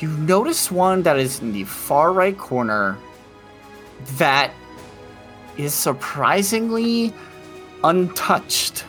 [0.01, 2.97] you notice one that is in the far right corner
[4.17, 4.55] that
[5.59, 7.13] is surprisingly
[7.85, 8.87] untouched.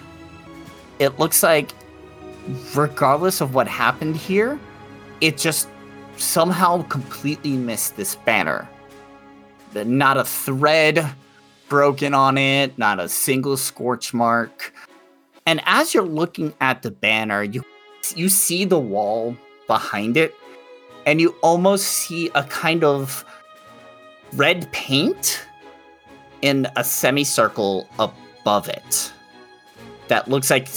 [0.99, 1.71] It looks like,
[2.73, 4.57] regardless of what happened here,
[5.19, 5.67] it just
[6.15, 8.65] somehow completely missed this banner.
[9.73, 11.05] Not a thread
[11.67, 14.73] broken on it, not a single scorch mark.
[15.45, 17.65] And as you're looking at the banner, you
[18.17, 19.35] you see the wall
[19.67, 20.35] behind it,
[21.05, 23.25] and you almost see a kind of
[24.33, 25.45] red paint
[26.41, 29.11] in a semicircle above it
[30.07, 30.67] that looks like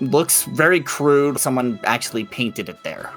[0.00, 3.10] looks very crude someone actually painted it there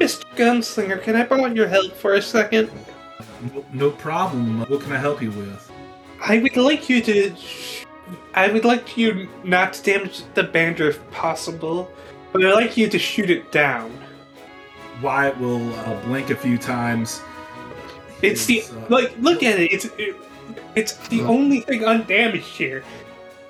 [0.00, 0.24] Mr.
[0.34, 2.70] Gunslinger, can I borrow your help for a second?
[3.54, 4.60] No, no problem.
[4.60, 5.70] What can I help you with?
[6.22, 7.34] I would like you to.
[8.32, 11.90] I would like you not to damage the banner if possible,
[12.32, 13.92] but I'd like you to shoot it down.
[15.02, 17.22] Wyatt will uh, blink a few times.
[18.22, 19.14] It's the uh, like.
[19.18, 19.72] Look at it.
[19.72, 20.14] It's it,
[20.74, 22.84] it's the only thing undamaged here.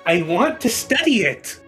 [0.05, 1.59] I want to study it.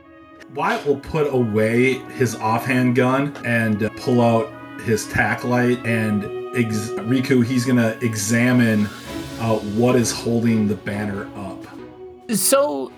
[0.56, 6.24] Wyatt will put away his offhand gun and uh, pull out his tack light and
[6.56, 7.44] ex- Riku.
[7.46, 8.86] He's gonna examine
[9.40, 11.68] uh, what is holding the banner up.
[12.36, 12.92] so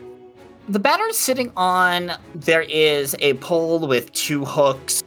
[0.68, 5.04] the banner is sitting on there is a pole with two hooks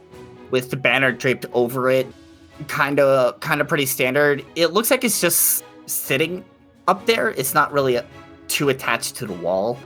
[0.51, 2.07] with the banner draped over it.
[2.67, 4.43] Kind of kind of pretty standard.
[4.55, 6.43] It looks like it's just sitting
[6.87, 7.29] up there.
[7.31, 8.03] It's not really uh
[8.47, 9.77] too attached to the wall.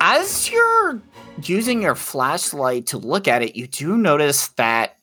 [0.00, 1.00] As you're
[1.42, 4.96] using your flashlight to look at it you do notice that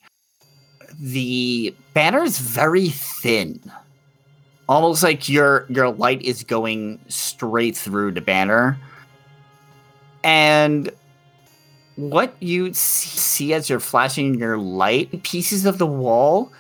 [1.00, 3.60] the banner is very thin.
[4.70, 8.80] Almost like your your light is going straight through the banner
[10.24, 10.92] and
[11.96, 16.52] what you see as you're flashing your light pieces of the wall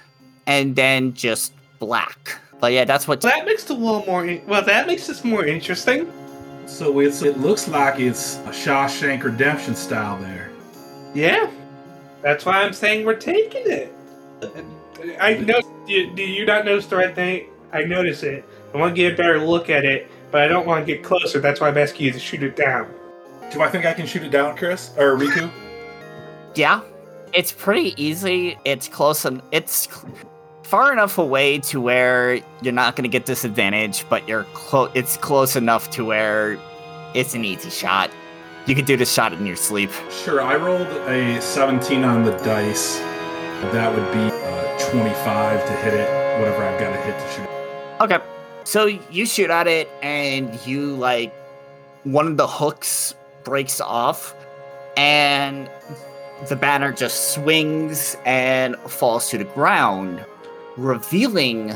[0.46, 4.26] and then just black but yeah that's what That makes the wall more.
[4.26, 6.10] In- well, that makes this more interesting.
[6.68, 10.52] So it's it looks like it's a Shawshank Redemption style there.
[11.14, 11.50] Yeah,
[12.22, 13.94] that's why I'm saying we're taking it.
[15.20, 15.60] I know.
[15.88, 17.48] Do, do you not notice the red thing?
[17.74, 18.46] I notice it.
[18.74, 21.04] I want to get a better look at it, but I don't want to get
[21.04, 21.40] closer.
[21.40, 22.94] That's why I'm asking you to shoot it down.
[23.52, 25.52] Do I think I can shoot it down, Chris or Riku?
[26.56, 26.82] yeah
[27.34, 29.88] it's pretty easy it's close and it's
[30.64, 35.16] far enough away to where you're not going to get disadvantage but you're close it's
[35.18, 36.60] close enough to where
[37.14, 38.12] it's an easy shot
[38.66, 42.32] you could do this shot in your sleep Sure, I rolled a 17 on the
[42.40, 43.00] dice.
[43.72, 47.50] That would be uh, 25 to hit it, whatever I've got to hit to shoot.
[48.02, 48.20] Okay.
[48.64, 51.34] So you shoot at it and you like
[52.04, 54.36] one of the hooks breaks off
[54.98, 55.70] and
[56.50, 60.26] the banner just swings and falls to the ground,
[60.78, 61.74] revealing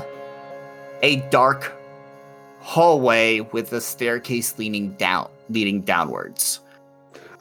[1.03, 1.71] a dark
[2.59, 6.61] hallway with a staircase leaning down leading downwards.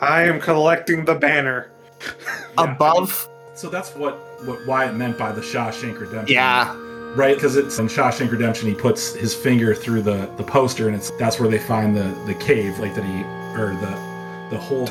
[0.00, 1.70] I am collecting the banner.
[2.00, 2.44] Yeah.
[2.74, 6.34] Above So that's what, what Wyatt meant by the Shawshank Redemption.
[6.34, 6.76] yeah.
[7.16, 10.96] Right, because it's in Shawshank Redemption, he puts his finger through the, the poster, and
[10.96, 13.22] it's that's where they find the, the cave, like that he
[13.58, 14.13] or the
[14.54, 14.88] the hole.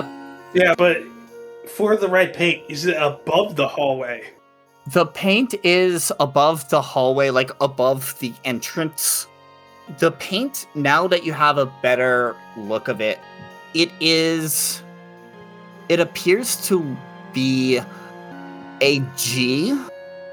[0.54, 1.04] Yeah, but
[1.68, 4.24] for the red paint, is it above the hallway?
[4.88, 9.28] The paint is above the hallway, like above the entrance.
[10.00, 13.20] The paint, now that you have a better look of it,
[13.74, 14.84] it is.
[15.90, 16.96] It appears to
[17.34, 17.80] be
[18.82, 19.78] a G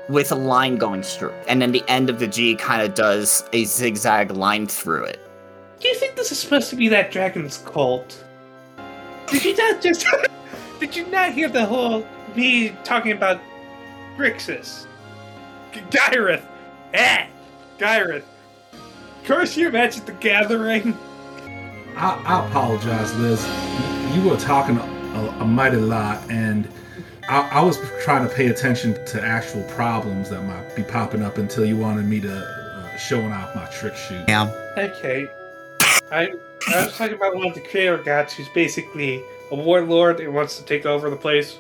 [0.09, 3.45] with a line going through, and then the end of the G kind of does
[3.53, 5.21] a zigzag line through it.
[5.81, 8.25] Do you think this is supposed to be that dragon's cult?
[9.31, 10.07] Did you not just?
[10.81, 13.40] did you not hear the whole me talking about
[14.16, 14.87] Grixis,
[15.73, 16.45] G- Gyrith,
[16.95, 17.27] eh,
[17.79, 18.25] Gyrith?
[19.25, 20.97] Curse your Magic the Gathering.
[21.97, 23.47] I, I apologize, Liz.
[24.14, 26.69] You were talking a, a mighty lot, and
[27.29, 31.38] I, I was trying to pay attention to actual problems that might be popping up
[31.38, 34.25] until you wanted me to uh, showing off my trick shoot.
[34.29, 34.51] Yeah.
[34.77, 35.29] Okay,
[36.11, 36.31] I
[36.68, 40.59] I was talking about one of the creator gods who's basically a warlord and wants
[40.59, 41.59] to take over the place,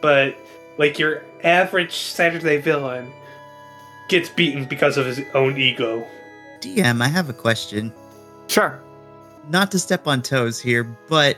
[0.00, 0.36] but
[0.78, 3.12] like your average Saturday villain
[4.08, 6.06] gets beaten because of his own ego.
[6.60, 7.92] DM, I have a question.
[8.48, 8.80] Sure.
[9.48, 11.36] Not to step on toes here, but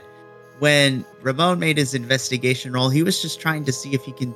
[0.59, 4.35] when Ramone made his investigation roll, he was just trying to see if he can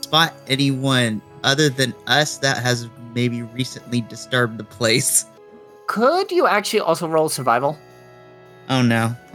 [0.00, 5.24] spot anyone other than us that has maybe recently disturbed the place.
[5.90, 7.76] Could you actually also roll survival?
[8.68, 9.12] Oh no.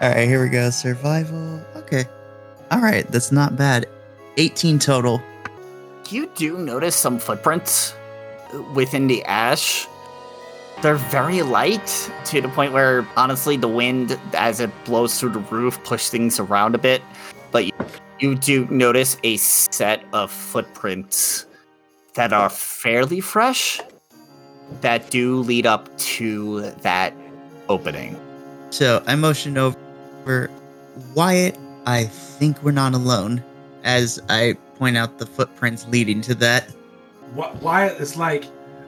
[0.00, 0.70] All right, here we go.
[0.70, 1.60] Survival.
[1.76, 2.06] Okay.
[2.70, 3.84] All right, that's not bad.
[4.38, 5.20] 18 total.
[6.08, 7.94] You do notice some footprints
[8.72, 9.86] within the ash.
[10.80, 15.40] They're very light to the point where, honestly, the wind, as it blows through the
[15.50, 17.02] roof, push things around a bit.
[17.50, 17.72] But you,
[18.20, 21.44] you do notice a set of footprints
[22.14, 23.82] that are fairly fresh
[24.80, 27.14] that do lead up to that
[27.68, 28.18] opening.
[28.70, 30.50] So I motion over
[31.14, 31.56] Wyatt.
[31.86, 33.42] I think we're not alone
[33.84, 36.70] as I point out the footprints leading to that.
[37.34, 38.44] Wh- Wyatt is like,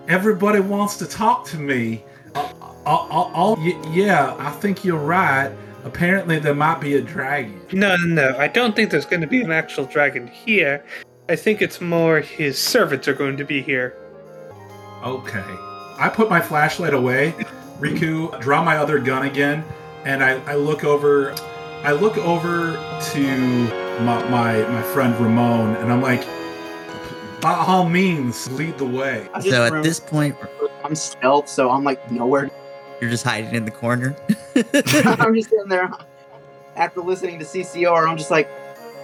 [0.09, 2.05] everybody wants to talk to me.
[2.35, 2.53] Uh,
[2.87, 5.51] uh, uh, y- yeah, I think you're right.
[5.85, 7.61] Apparently, there might be a dragon.
[7.73, 8.39] No, no, no.
[8.39, 10.85] I don't think there's going to be an actual dragon here.
[11.31, 13.97] I think it's more his servants are going to be here.
[15.03, 15.57] Okay.
[16.01, 17.33] I put my flashlight away.
[17.79, 19.63] Riku, draw my other gun again,
[20.05, 21.35] and I, I look over.
[21.83, 22.73] I look over
[23.13, 23.29] to
[24.03, 26.27] my, my my friend Ramone, and I'm like,
[27.43, 29.29] by all means, lead the way.
[29.43, 30.37] So at this point,
[30.85, 32.51] I'm stealth, so I'm like nowhere.
[33.01, 34.17] you're just hiding in the corner.
[34.57, 35.91] I'm just sitting there
[36.77, 38.09] after listening to CCR.
[38.09, 38.49] I'm just like,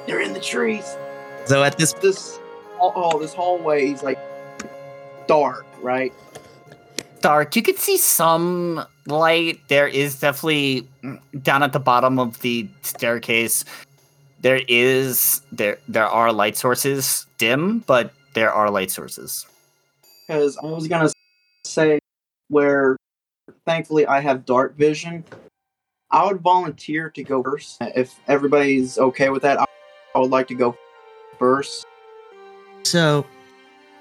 [0.06, 0.96] they're in the trees.
[1.44, 2.38] so at this This
[2.80, 4.18] oh, oh this hallway is like
[5.26, 6.12] dark, right?
[7.26, 7.56] Dark.
[7.56, 9.58] You could see some light.
[9.66, 13.64] There is definitely mm, down at the bottom of the staircase.
[14.42, 19.44] There is there there are light sources, dim, but there are light sources.
[20.28, 21.10] Because I was gonna
[21.64, 21.98] say
[22.46, 22.96] where,
[23.64, 25.24] thankfully, I have dark vision.
[26.12, 29.58] I would volunteer to go first if everybody's okay with that.
[29.60, 29.64] I,
[30.14, 30.76] I would like to go
[31.40, 31.84] first.
[32.84, 33.26] So,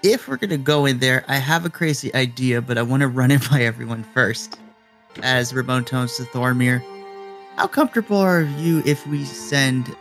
[0.06, 3.08] if we're gonna go in there, I have a crazy idea, but I want to
[3.08, 4.60] run it by everyone first.
[5.24, 6.84] As Ramone tones to Thorgmir,
[7.56, 9.96] how comfortable are you if we send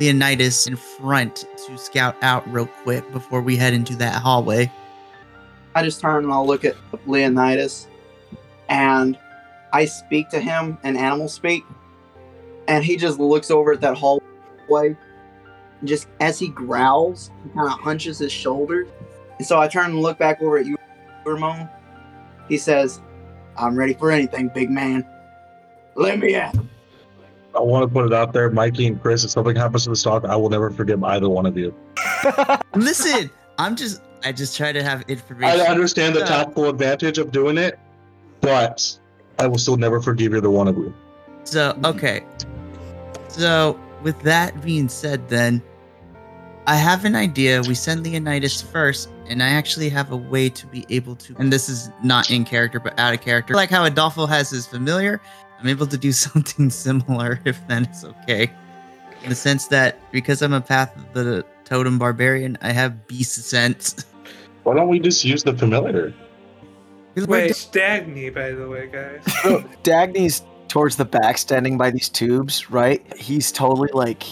[0.00, 4.70] Leonidas in front to scout out real quick before we head into that hallway?
[5.74, 6.74] I just turn and I'll look at
[7.06, 7.86] Leonidas
[8.68, 9.16] and
[9.72, 11.64] I speak to him in animal speak.
[12.66, 14.96] And he just looks over at that hallway.
[15.84, 18.88] Just as he growls, he kind of hunches his shoulders.
[19.38, 20.76] And so I turn and look back over at you,
[21.24, 21.68] Ramone.
[22.48, 23.00] He says,
[23.56, 25.06] I'm ready for anything, big man.
[25.94, 26.68] Let me at him.
[27.54, 29.24] I want to put it out there, Mikey and Chris.
[29.24, 31.74] If something happens to the stock, I will never forgive either one of you.
[32.74, 35.60] Listen, I'm just I just try to have information.
[35.60, 37.78] I understand the tactical advantage of doing it,
[38.40, 38.98] but
[39.38, 40.94] I will still never forgive either one of you.
[41.44, 42.24] So, okay.
[43.28, 45.62] So, with that being said, then,
[46.68, 47.62] I have an idea.
[47.62, 51.36] We send Leonidas first, and I actually have a way to be able to.
[51.38, 53.54] And this is not in character, but out of character.
[53.54, 55.20] Like how Adolfo has his familiar,
[55.60, 58.50] I'm able to do something similar, if that is okay.
[59.22, 63.34] In the sense that because I'm a Path of the Totem Barbarian, I have beast
[63.34, 64.04] sense.
[64.64, 66.12] Why don't we just use the familiar?
[67.14, 69.22] Wait, Stagny, by the way, guys.
[69.42, 73.00] So Dagney's towards the back, standing by these tubes, right?
[73.16, 74.24] He's totally like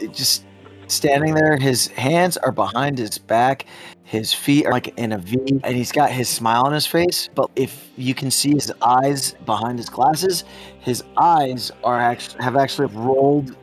[0.00, 0.44] it just
[0.88, 1.56] standing there.
[1.56, 3.66] His hands are behind his back.
[4.04, 7.28] His feet are like in a V, and he's got his smile on his face.
[7.34, 10.44] But if you can see his eyes behind his glasses,
[10.80, 13.54] his eyes are actually have actually rolled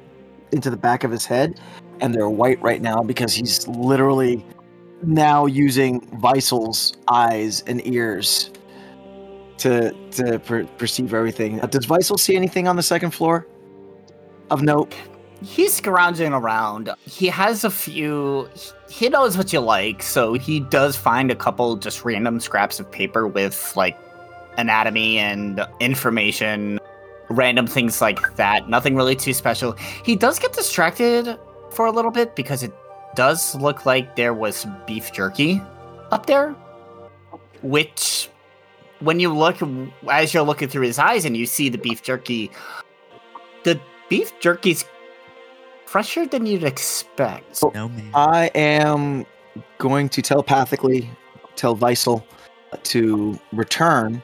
[0.51, 1.59] into the back of his head,
[1.99, 4.45] and they're white right now because he's literally
[5.03, 8.51] now using Visal's eyes and ears
[9.57, 11.57] to to per- perceive everything.
[11.57, 13.47] Does Weissel see anything on the second floor
[14.51, 14.93] of note?
[15.45, 16.89] He's scrounging around.
[17.05, 18.49] He has a few.
[18.89, 22.91] He knows what you like, so he does find a couple just random scraps of
[22.91, 23.95] paper with like
[24.57, 26.79] anatomy and information,
[27.29, 28.69] random things like that.
[28.69, 29.73] Nothing really too special.
[30.03, 31.37] He does get distracted
[31.69, 32.73] for a little bit because it
[33.13, 35.61] does look like there was beef jerky
[36.11, 36.55] up there,
[37.61, 38.29] which
[38.99, 39.57] when you look
[40.09, 42.49] as you're looking through his eyes and you see the beef jerky,
[43.63, 43.79] the
[44.09, 44.85] beef jerky's
[45.85, 47.63] fresher than you'd expect.
[47.73, 48.11] No man.
[48.13, 49.25] I am
[49.77, 51.09] going to telepathically
[51.55, 52.25] tell Weissel
[52.83, 54.21] to return,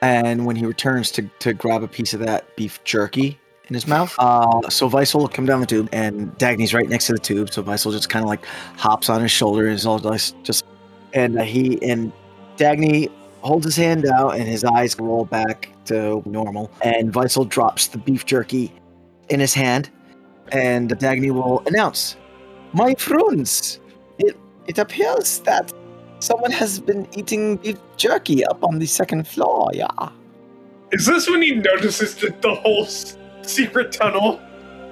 [0.00, 3.38] and when he returns, to, to grab a piece of that beef jerky
[3.68, 4.14] in his mouth.
[4.18, 7.52] Uh, so Weissel will come down the tube, and Dagney's right next to the tube.
[7.52, 8.44] So Weissel just kind of like
[8.76, 10.64] hops on his shoulder, and is all just, just
[11.12, 12.12] and uh, he and
[12.56, 13.10] Dagney
[13.42, 16.70] holds his hand out, and his eyes roll back to normal.
[16.82, 18.72] And Weissel drops the beef jerky
[19.28, 19.90] in his hand,
[20.52, 22.16] and Dagney will announce,
[22.72, 23.80] "My friends,
[24.18, 24.36] it
[24.66, 25.72] it appears that
[26.20, 29.70] someone has been eating beef jerky up on the second floor.
[29.74, 29.88] Yeah."
[30.92, 34.38] Is this when he notices that the whole s- secret tunnel?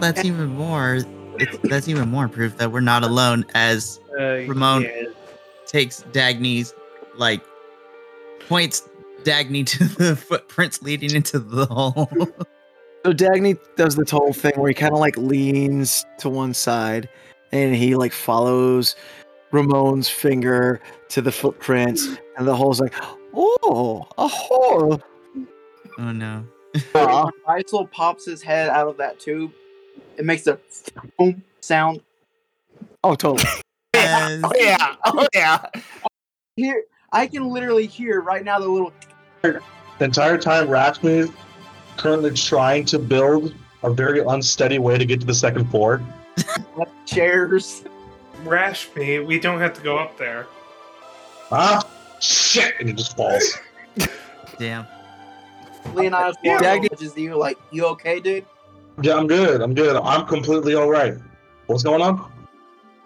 [0.00, 1.00] That's even more.
[1.38, 3.44] It's, that's even more proof that we're not alone.
[3.54, 4.82] As Uh, Ramone.
[4.82, 5.04] yeah.
[5.66, 6.74] takes Dagney's
[7.16, 7.42] like
[8.48, 8.88] points
[9.24, 12.08] Dagney to the footprints leading into the hole.
[13.04, 17.08] So Dagney does this whole thing where he kind of like leans to one side,
[17.50, 18.94] and he like follows
[19.52, 22.94] Ramone's finger to the footprints, and the hole's like,
[23.34, 25.00] "Oh, a hole."
[25.98, 26.44] oh no.
[26.94, 27.24] Aw.
[27.24, 29.52] When Weissel pops his head out of that tube,
[30.16, 30.58] it makes a
[31.18, 32.02] boom sound.
[33.04, 33.48] Oh, totally.
[33.92, 34.40] Yes.
[34.44, 35.66] Oh yeah, oh yeah.
[36.56, 38.92] Here, I can literally hear right now the little.
[39.42, 39.60] The
[40.00, 41.30] entire time, Rashmi is
[41.96, 46.02] currently trying to build a very unsteady way to get to the second floor.
[47.06, 47.84] chairs.
[48.44, 49.24] Rashmi.
[49.26, 50.46] We don't have to go up there.
[51.52, 51.82] Ah,
[52.20, 52.74] shit!
[52.78, 53.58] And he just falls.
[54.58, 54.86] Damn.
[55.94, 56.52] Leonidas Yeah.
[56.54, 58.44] walks Dagney- over to you like, "You okay, dude?"
[59.02, 59.60] Yeah, I'm good.
[59.60, 59.96] I'm good.
[59.96, 61.14] I'm completely all right.
[61.66, 62.30] What's going on?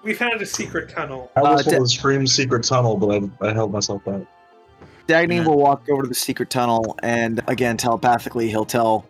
[0.02, 1.30] We found a secret tunnel.
[1.36, 3.10] I almost Uh, wanted to scream secret tunnel, but
[3.42, 4.22] I, I held myself back.
[5.08, 5.46] Dagney Yeah.
[5.46, 9.06] will walk over to the secret tunnel, and again, telepathically, he'll tell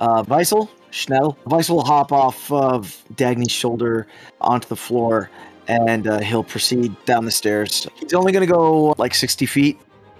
[0.00, 1.36] uh, Weissel, Schnell.
[1.46, 4.06] Weissel will hop off of Dagney's shoulder
[4.40, 5.30] onto the floor,
[5.68, 7.86] and uh, he'll proceed down the stairs.
[7.96, 9.78] He's only going to go like 60 feet.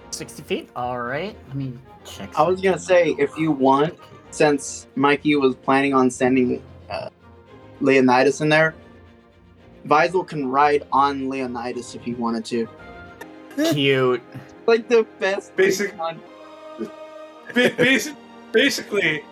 [0.09, 0.69] Sixty feet.
[0.75, 1.35] All right.
[1.49, 1.73] Let me
[2.05, 2.31] check.
[2.39, 3.93] I was gonna say, if you want,
[4.31, 7.09] since Mikey was planning on sending uh,
[7.81, 8.73] Leonidas in there,
[9.85, 12.67] Weissel can ride on Leonidas if he wanted to.
[13.73, 14.23] cute.
[14.67, 15.55] Like the best.
[15.55, 16.19] Basic- on-
[18.51, 19.23] basically,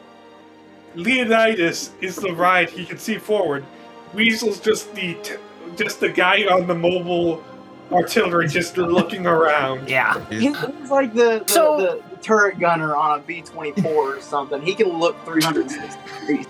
[0.95, 3.65] Leonidas is the ride he can see forward.
[4.13, 5.35] Weasel's just the t-
[5.75, 7.43] just the guy on the mobile
[7.91, 9.89] artillery, just looking around.
[9.89, 10.23] Yeah.
[10.29, 10.55] He's
[10.89, 14.61] like the, the, So- the, the turret gunner on a B twenty four or something.
[14.61, 16.47] He can look three hundred sixty degrees.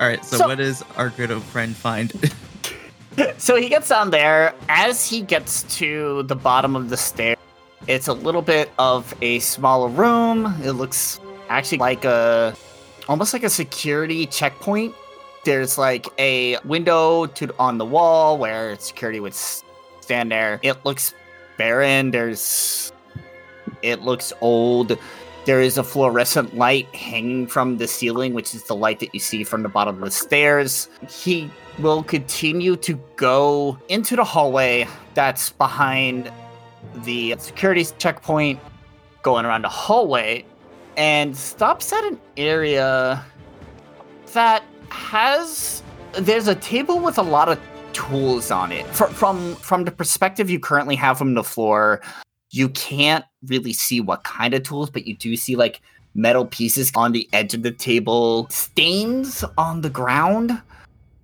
[0.00, 0.24] All right.
[0.24, 2.12] So, So- what does our good old friend find?
[3.36, 4.54] So he gets down there.
[4.68, 7.34] As he gets to the bottom of the stair,
[7.88, 10.54] it's a little bit of a smaller room.
[10.62, 12.54] It looks actually like a
[13.08, 14.94] almost like a security checkpoint.
[15.44, 20.60] There's like a window to on the wall where security would stand there.
[20.62, 21.14] It looks
[21.56, 22.10] barren.
[22.10, 22.92] There's
[23.82, 24.98] it looks old.
[25.46, 29.20] There is a fluorescent light hanging from the ceiling, which is the light that you
[29.20, 30.90] see from the bottom of the stairs.
[31.08, 36.30] He will continue to go into the hallway that's behind
[36.96, 38.60] the security checkpoint,
[39.22, 40.44] going around a hallway,
[40.96, 43.24] and stops at an area
[44.32, 45.82] that has
[46.12, 47.58] there's a table with a lot of
[47.92, 48.86] tools on it.
[48.88, 52.00] Fr- from from the perspective you currently have from the floor,
[52.50, 55.80] you can't really see what kind of tools, but you do see like
[56.14, 60.60] metal pieces on the edge of the table, stains on the ground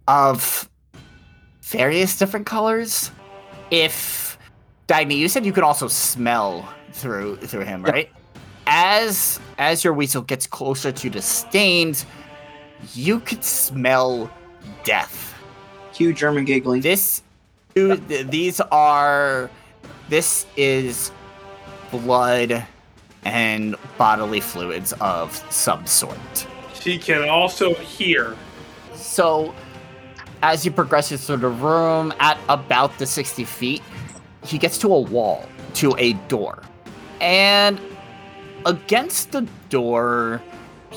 [0.07, 0.69] of
[1.63, 3.11] various different colors.
[3.71, 4.24] If
[4.87, 8.11] Dagney, you said you could also smell through through him, right?
[8.67, 12.07] As as your weasel gets closer to the stains,
[12.93, 14.31] you could smell
[14.85, 15.35] death.
[15.93, 16.81] Cue German giggling.
[16.81, 17.23] This,
[17.75, 19.51] dude, th- these are,
[20.09, 21.13] this is
[21.91, 22.65] blood
[23.25, 26.47] and bodily fluids of some sort.
[26.75, 28.37] She can also hear.
[28.95, 29.55] So,
[30.43, 33.83] as he progresses through the room at about the 60 feet,
[34.45, 36.63] he gets to a wall, to a door.
[37.21, 37.81] And
[38.67, 40.43] against the door,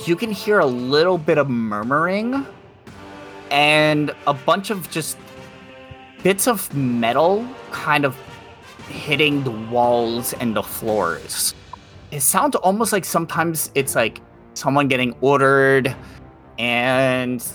[0.05, 2.45] you can hear a little bit of murmuring
[3.49, 5.17] and a bunch of just
[6.23, 8.15] bits of metal kind of
[8.89, 11.55] hitting the walls and the floors.
[12.11, 14.21] It sounds almost like sometimes it's like
[14.53, 15.95] someone getting ordered
[16.57, 17.45] and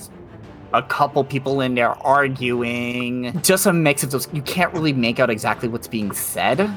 [0.73, 3.39] a couple people in there arguing.
[3.41, 4.27] Just a mix of those.
[4.33, 6.69] You can't really make out exactly what's being said,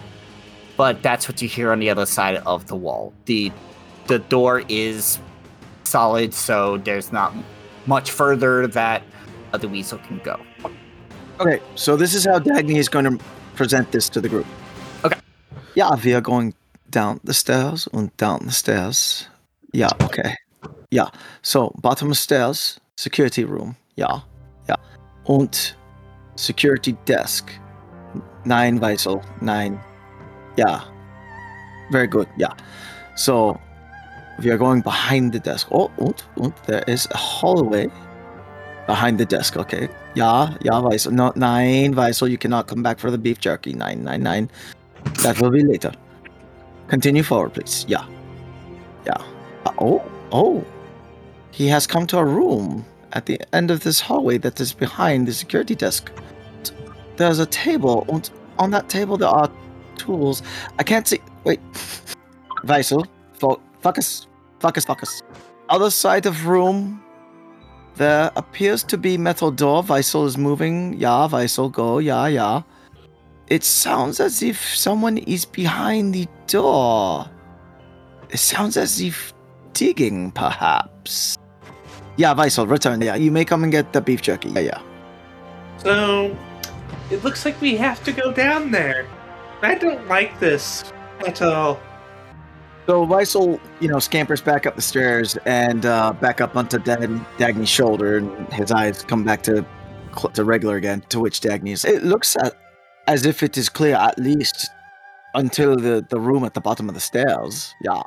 [0.76, 3.12] but that's what you hear on the other side of the wall.
[3.24, 3.50] The
[4.06, 5.18] the door is
[5.84, 7.34] solid, so there's not
[7.86, 9.02] much further that
[9.52, 10.38] uh, the weasel can go.
[11.40, 13.24] Okay, so this is how Dagney is going to
[13.54, 14.46] present this to the group.
[15.04, 15.18] Okay.
[15.74, 16.54] Yeah, we are going
[16.90, 19.28] down the stairs and down the stairs.
[19.72, 20.34] Yeah, okay.
[20.90, 21.08] Yeah,
[21.42, 23.76] so bottom stairs, security room.
[23.96, 24.20] Yeah,
[24.68, 24.76] yeah.
[25.24, 25.74] Und
[26.36, 27.50] security desk.
[28.44, 29.24] Nine Weisel.
[29.40, 29.80] Nine.
[30.56, 30.82] Yeah.
[31.90, 32.28] Very good.
[32.36, 32.52] Yeah.
[33.16, 33.58] So
[34.42, 35.68] we are going behind the desk.
[35.70, 37.88] Oh, und, und there is a hallway
[38.86, 39.56] behind the desk.
[39.56, 39.88] Okay.
[40.14, 41.12] Yeah, yeah, Weisel.
[41.12, 42.30] No, nine Weisel.
[42.30, 43.72] You cannot come back for the beef jerky.
[43.72, 44.50] Nine, nine, nine.
[45.22, 45.92] That will be later.
[46.88, 47.84] Continue forward, please.
[47.88, 48.06] Yeah.
[49.06, 49.22] Yeah.
[49.64, 50.64] Uh, oh, oh.
[51.50, 55.26] He has come to a room at the end of this hallway that is behind
[55.26, 56.10] the security desk.
[57.16, 58.28] There's a table, and
[58.58, 59.50] on that table there are
[59.96, 60.42] tools.
[60.78, 61.20] I can't see.
[61.44, 61.60] Wait.
[62.64, 64.26] Weisel, fo- focus,
[64.60, 65.22] focus, focus.
[65.68, 67.02] Other side of room,
[67.96, 69.82] there appears to be metal door.
[69.82, 70.94] Weisel is moving.
[70.94, 71.98] Yeah, Weisel, go.
[71.98, 72.62] Yeah, yeah.
[73.48, 77.30] It sounds as if someone is behind the door.
[78.30, 79.32] It sounds as if
[79.72, 81.38] digging, perhaps.
[82.16, 83.00] Yeah, Weisel, return.
[83.00, 84.50] Yeah, you may come and get the beef jerky.
[84.50, 84.80] Yeah, yeah.
[85.78, 86.36] So,
[87.10, 89.06] it looks like we have to go down there.
[89.62, 90.92] I don't like this
[91.26, 91.80] at all.
[92.86, 97.20] So Weisel, you know, scampers back up the stairs and uh, back up onto Dag-
[97.36, 99.66] Dagney's shoulder, and his eyes come back to
[100.34, 101.02] to regular again.
[101.08, 102.54] To which Dagney is, it looks at,
[103.08, 104.70] as if it is clear at least
[105.34, 107.74] until the the room at the bottom of the stairs.
[107.82, 108.02] Yeah,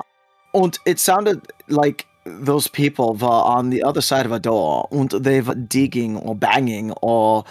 [0.54, 5.10] and it sounded like those people were on the other side of a door, and
[5.10, 7.44] they were digging or banging or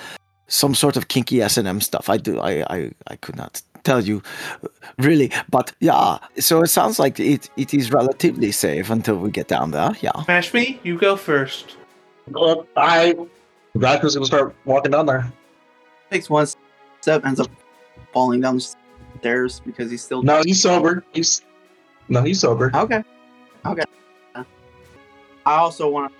[0.47, 2.09] some sort of kinky S and M stuff.
[2.09, 4.21] I do, I, I, I could not tell you
[4.97, 9.47] really but yeah so it sounds like it it is relatively safe until we get
[9.47, 11.77] down there yeah Smash me, you go first.
[12.31, 13.15] Well, I.
[13.75, 15.31] Radko's gonna start walking down there.
[16.11, 16.47] Takes one
[17.01, 17.49] step, ends up
[18.13, 18.75] falling down the
[19.19, 20.23] stairs because he's still.
[20.23, 21.03] No, he's sober.
[21.13, 21.41] He's
[22.09, 22.71] no, he's sober.
[22.73, 23.03] Okay.
[23.65, 23.83] Okay.
[25.49, 26.13] I also want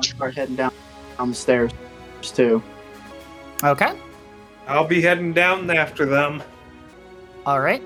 [0.00, 0.72] to start heading down
[1.18, 1.72] down the stairs
[2.22, 2.62] too.
[3.64, 3.98] Okay.
[4.68, 6.40] I'll be heading down after them.
[7.46, 7.82] All right.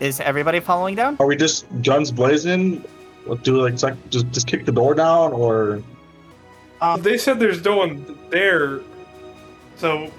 [0.00, 1.16] Is everybody following down?
[1.20, 2.84] Are we just guns blazing?
[3.26, 3.76] What do like
[4.10, 5.84] just just kick the door down or
[6.80, 8.80] Um, They said there's no one there,
[9.76, 10.10] so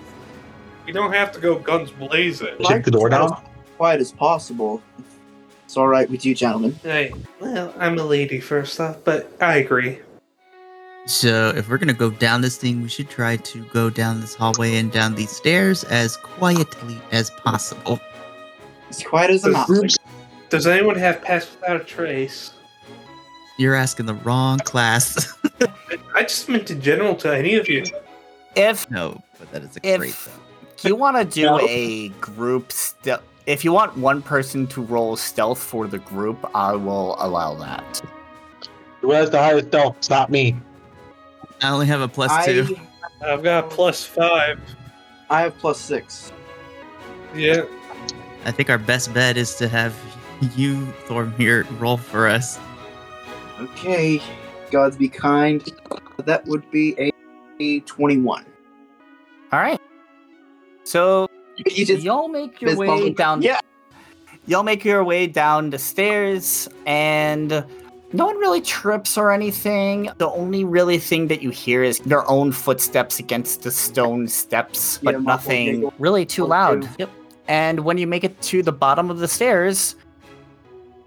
[0.85, 2.55] we don't have to go guns blazing.
[2.63, 3.35] kick the door down?
[3.75, 4.81] quiet as possible.
[5.65, 6.79] It's all right with you, gentlemen.
[6.83, 7.11] Hey,
[7.41, 9.99] well, I'm a lady first off, but I agree.
[11.07, 14.35] So if we're gonna go down this thing, we should try to go down this
[14.35, 17.99] hallway and down these stairs as quietly as possible.
[18.89, 19.67] As quiet as a mouse.
[19.67, 19.97] groups-
[20.49, 22.51] Does anyone have pass without a trace?
[23.57, 25.33] You're asking the wrong class.
[26.15, 27.83] I just meant in general to any of you.
[28.55, 30.15] If no, but that is a If- great
[30.83, 30.89] though.
[30.89, 31.59] you want to do No.
[31.67, 36.73] a group stealth, if you want one person to roll stealth for the group, I
[36.73, 38.01] will allow that.
[39.01, 39.95] Who has the highest stealth?
[39.97, 40.55] It's not me.
[41.61, 42.77] I only have a plus two.
[43.21, 44.59] I, I've got a plus five.
[45.29, 46.31] I have plus six.
[47.35, 47.65] Yeah.
[48.45, 49.95] I think our best bet is to have
[50.55, 52.59] you, Thorgmir, roll for us.
[53.59, 54.21] Okay.
[54.71, 55.63] Gods be kind.
[56.25, 57.11] That would be a,
[57.59, 58.45] a 21.
[59.51, 59.79] All right.
[60.83, 61.27] So
[61.67, 63.17] You just y'all make your way bump.
[63.17, 63.41] down.
[63.41, 63.59] Yeah.
[64.47, 67.63] Y'all make your way down the stairs, and
[68.13, 70.09] no one really trips or anything.
[70.17, 74.99] The only really thing that you hear is their own footsteps against the stone steps,
[75.01, 76.87] but muffled nothing really too loud.
[76.99, 77.09] Yep.
[77.47, 79.95] And when you make it to the bottom of the stairs,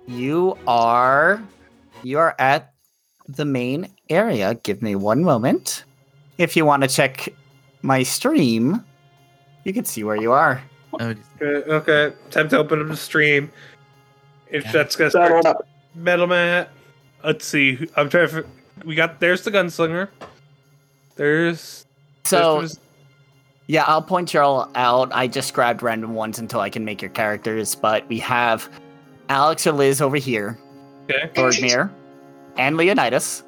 [0.06, 1.42] you are
[2.02, 2.72] you are at
[3.28, 4.54] the main area.
[4.62, 5.84] Give me one moment.
[6.36, 7.28] If you want to check
[7.82, 8.84] my stream,
[9.64, 10.62] you can see where you are.
[11.00, 12.12] Oh, Okay, okay.
[12.30, 13.50] Time to open up the stream.
[14.50, 14.72] If Yeah.
[14.72, 15.46] that's gonna start
[15.94, 16.70] metal mat.
[17.24, 17.88] Let's see.
[17.96, 18.44] I'm trying to.
[18.84, 20.08] We got there's the gunslinger.
[21.16, 21.86] There's
[22.24, 22.78] So there's-
[23.66, 25.10] Yeah, I'll point you all out.
[25.14, 28.68] I just grabbed random ones until I can make your characters, but we have
[29.30, 30.58] Alex or Liz over here.
[31.10, 31.30] Okay.
[31.34, 31.90] Thorgmir,
[32.56, 33.42] and Leonidas,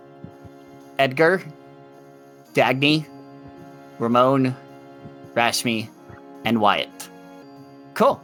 [0.98, 1.42] Edgar,
[2.54, 3.04] Dagney,
[3.98, 4.54] Ramone,
[5.34, 5.88] Rashmi,
[6.44, 7.08] and Wyatt.
[7.94, 8.20] Cool.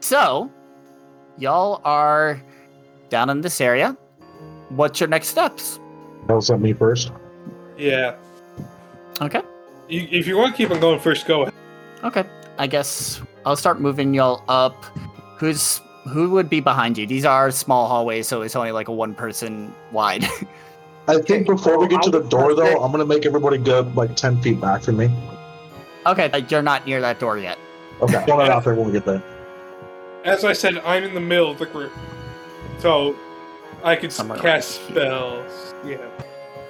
[0.00, 0.50] So,
[1.38, 2.40] y'all are
[3.10, 3.96] down in this area.
[4.70, 5.80] What's your next steps?
[6.26, 7.12] That'll send me first.
[7.76, 8.16] Yeah.
[9.20, 9.42] Okay.
[9.88, 11.54] You, if you want to keep on going first, go ahead.
[12.04, 12.24] Okay.
[12.58, 14.84] I guess I'll start moving y'all up.
[15.38, 17.06] Who's who would be behind you?
[17.06, 20.24] These are small hallways, so it's only like a one person wide.
[21.08, 24.16] I think before we get to the door, though, I'm gonna make everybody good like
[24.16, 25.10] ten feet back from me.
[26.06, 27.58] okay, like, you're not near that door yet.
[28.02, 29.22] Okay, throw that out there when we get there.
[30.24, 31.92] As I said, I'm in the middle of the group,
[32.80, 33.16] so
[33.82, 35.50] I could Somewhere cast around here.
[35.50, 35.74] spells.
[35.84, 36.08] Yeah.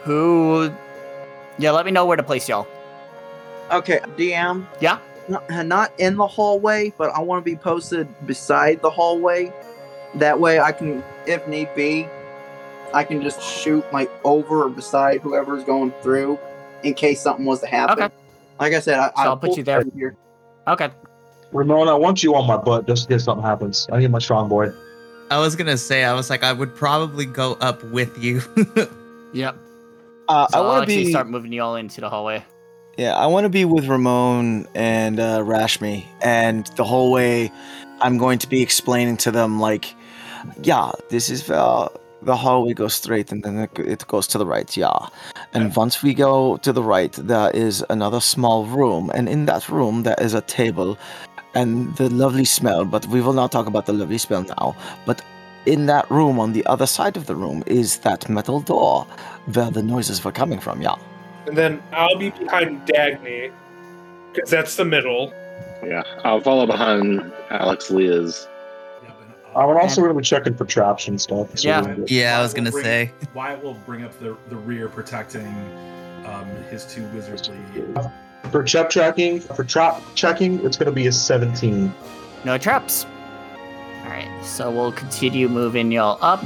[0.05, 0.73] Who?
[1.59, 2.67] Yeah, let me know where to place y'all.
[3.71, 4.67] Okay, DM.
[4.81, 4.99] Yeah?
[5.29, 9.53] Not, uh, not in the hallway, but I want to be posted beside the hallway.
[10.15, 12.07] That way, I can, if need be,
[12.95, 16.39] I can just shoot like over or beside whoever's going through,
[16.83, 18.05] in case something was to happen.
[18.05, 18.15] Okay.
[18.59, 19.85] Like I said, I, I'll put you there.
[19.95, 20.17] Here.
[20.67, 20.89] Okay.
[21.53, 23.87] Ramone, I want you on my butt just in case something happens.
[23.93, 24.73] I need my strong boy.
[25.31, 28.43] I was gonna say, I was like, I would probably go up with you.
[29.35, 29.57] Yep.
[30.29, 31.11] Uh, So I want to be.
[31.11, 32.43] start moving y'all into the hallway.
[32.97, 37.53] Yeah, I want to be with Ramone and uh, Rashmi, and the whole way,
[38.01, 39.95] I'm going to be explaining to them like,
[40.62, 41.89] yeah, this is uh,
[42.22, 45.09] the hallway goes straight, and then it, it goes to the right, yeah.
[45.53, 49.68] And once we go to the right, there is another small room, and in that
[49.68, 50.97] room there is a table,
[51.59, 52.85] and the lovely smell.
[52.85, 54.77] But we will not talk about the lovely smell now.
[55.07, 55.23] But
[55.67, 59.05] in that room, on the other side of the room, is that metal door
[59.55, 60.95] where the noises were coming from, yeah.
[61.47, 63.51] And then I'll be behind Dagney,
[64.33, 65.33] because that's the middle.
[65.85, 68.47] Yeah, I'll follow behind Alex Liz.
[69.03, 69.17] Yep,
[69.55, 71.47] uh, I'm also gonna be checking for traps and stuff.
[71.59, 71.81] so Yeah.
[71.81, 73.13] we can get- yeah, I was gonna bring- say.
[73.35, 75.47] Wyatt will bring up the, the rear, protecting
[76.27, 77.57] um, his two wizardly.
[78.51, 81.93] For trap tracking, for trap checking, it's gonna be a 17.
[82.45, 83.05] No traps.
[84.05, 86.45] All right, so we'll continue moving y'all up.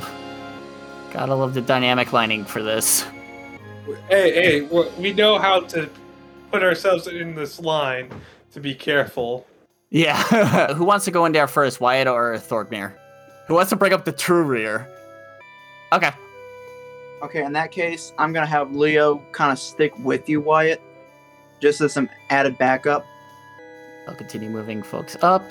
[1.13, 3.07] Gotta love the dynamic lining for this.
[4.09, 4.61] Hey, hey,
[4.99, 5.89] we know how to
[6.51, 8.11] put ourselves in this line
[8.53, 9.47] to be careful.
[9.91, 10.73] Yeah.
[10.75, 12.95] Who wants to go in there first, Wyatt or Thorgmir?
[13.47, 14.89] Who wants to break up the true rear?
[15.93, 16.11] Okay.
[17.23, 20.81] Okay, in that case, I'm gonna have Leo kind of stick with you, Wyatt,
[21.63, 23.07] just as some added backup.
[24.07, 25.51] I'll continue moving folks up.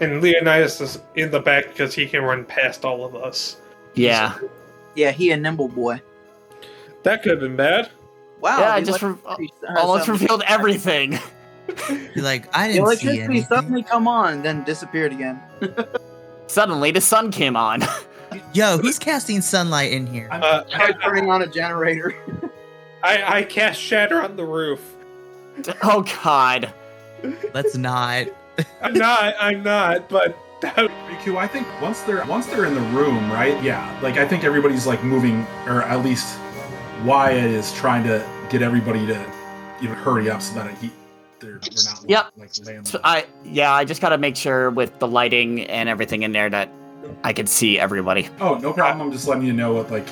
[0.00, 3.56] And Leonidas is in the back because he can run past all of us.
[3.94, 4.36] Yeah.
[4.94, 6.02] Yeah, he a nimble boy.
[7.04, 7.88] That could have been bad.
[8.40, 8.58] Wow.
[8.60, 9.14] yeah, I just re-
[9.76, 11.18] almost revealed everything.
[12.16, 13.44] Like, I The didn't see electricity anything.
[13.46, 15.38] suddenly come on, then disappeared again.
[16.46, 17.82] Suddenly, the sun came on.
[18.54, 20.28] Yo, who's casting sunlight in here?
[20.32, 22.14] Uh, Try I, turning on a generator.
[23.02, 24.80] I, I cast Shatter on the roof.
[25.82, 26.72] oh God.
[27.54, 28.28] Let's not.
[28.82, 29.34] I'm not.
[29.40, 30.08] I'm not.
[30.08, 33.60] But that, Riku, I think once they're once they're in the room, right?
[33.62, 36.38] Yeah, like I think everybody's like moving, or at least
[37.04, 39.24] Wyatt is trying to get everybody to
[39.80, 40.90] you know hurry up so that he
[41.40, 42.26] they're we're not Yep.
[42.36, 46.22] like laying So I yeah, I just gotta make sure with the lighting and everything
[46.24, 46.72] in there that
[47.22, 48.28] I can see everybody.
[48.40, 49.00] Oh, no problem.
[49.06, 50.08] I'm just letting you know what like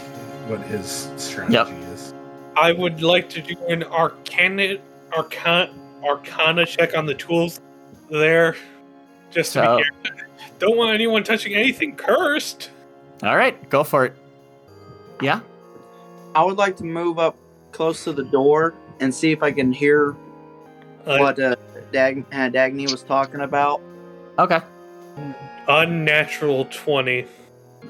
[0.49, 1.69] what his strategy Yep.
[2.57, 2.63] Is.
[2.63, 4.77] I would like to do an arcana,
[5.17, 5.71] arcana,
[6.05, 7.61] arcana check on the tools
[8.11, 8.57] there,
[9.31, 10.23] just to So- be careful.
[10.59, 12.71] Don't want anyone touching anything cursed.
[13.23, 14.15] All right, go for it.
[15.21, 15.41] Yeah.
[16.35, 17.37] I would like to move up
[17.73, 20.15] close to the door and see if I can hear
[21.07, 21.55] Uh, what uh,
[21.93, 23.81] Dag- uh, Dagney was talking about.
[24.39, 24.61] Okay.
[25.69, 27.27] unnatural twenty.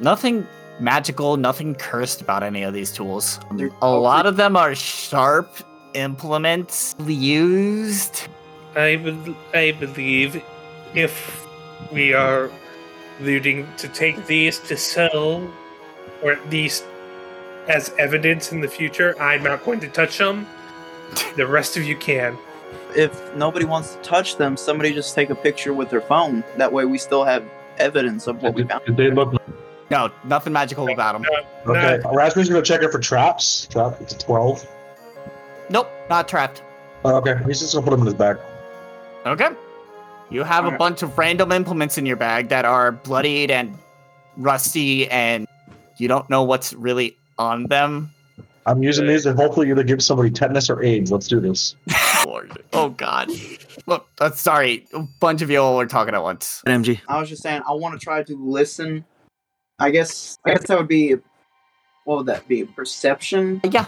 [0.00, 0.46] Nothing
[0.80, 3.40] magical, nothing cursed about any of these tools.
[3.52, 5.48] They're A lot of them are sharp
[5.94, 8.28] implements used.
[8.74, 10.42] I, bel I believe
[10.94, 11.46] if
[11.92, 12.50] we are
[13.20, 15.50] looting to take these to sell,
[16.22, 16.84] or at least
[17.68, 20.46] as evidence in the future, I'm not going to touch them.
[21.36, 22.36] The rest of you can.
[22.94, 26.44] If nobody wants to touch them, somebody just take a picture with their phone.
[26.56, 27.44] That way, we still have
[27.78, 28.84] evidence of what we found.
[28.86, 29.40] did they look
[29.90, 31.24] No, nothing magical about them.
[31.66, 32.00] okay?
[32.12, 33.66] Rashmi's gonna check it for traps.
[33.70, 34.66] Trap, it's a 12.
[35.70, 36.62] Nope, not trapped.
[37.04, 38.36] Uh, okay, he's just gonna put them in his bag.
[39.26, 39.48] Okay.
[40.30, 40.78] You have a Alright.
[40.78, 43.78] bunch of random implements in your bag that are bloodied and
[44.36, 45.46] rusty, and
[45.98, 48.12] you don't know what's really on them.
[48.66, 51.12] I'm using these and hopefully either give somebody tetanus or AIDS.
[51.12, 51.76] Let's do this.
[52.72, 53.30] Oh, God.
[53.86, 54.84] Look, uh, sorry.
[54.92, 56.62] A bunch of you all were talking at once.
[56.66, 57.00] MG.
[57.08, 59.04] I was just saying, I want to try to listen
[59.78, 61.14] I guess I guess that would be
[62.04, 62.64] what would that be?
[62.64, 63.60] Perception.
[63.70, 63.86] Yeah.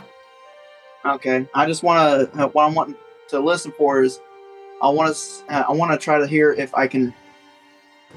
[1.05, 1.47] Okay.
[1.55, 2.97] I just want to what I want
[3.29, 4.21] to listen for is
[4.83, 7.15] I want to I want to try to hear if I can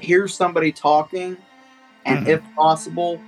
[0.00, 1.36] hear somebody talking,
[2.04, 2.30] and Mhm.
[2.30, 3.20] if possible,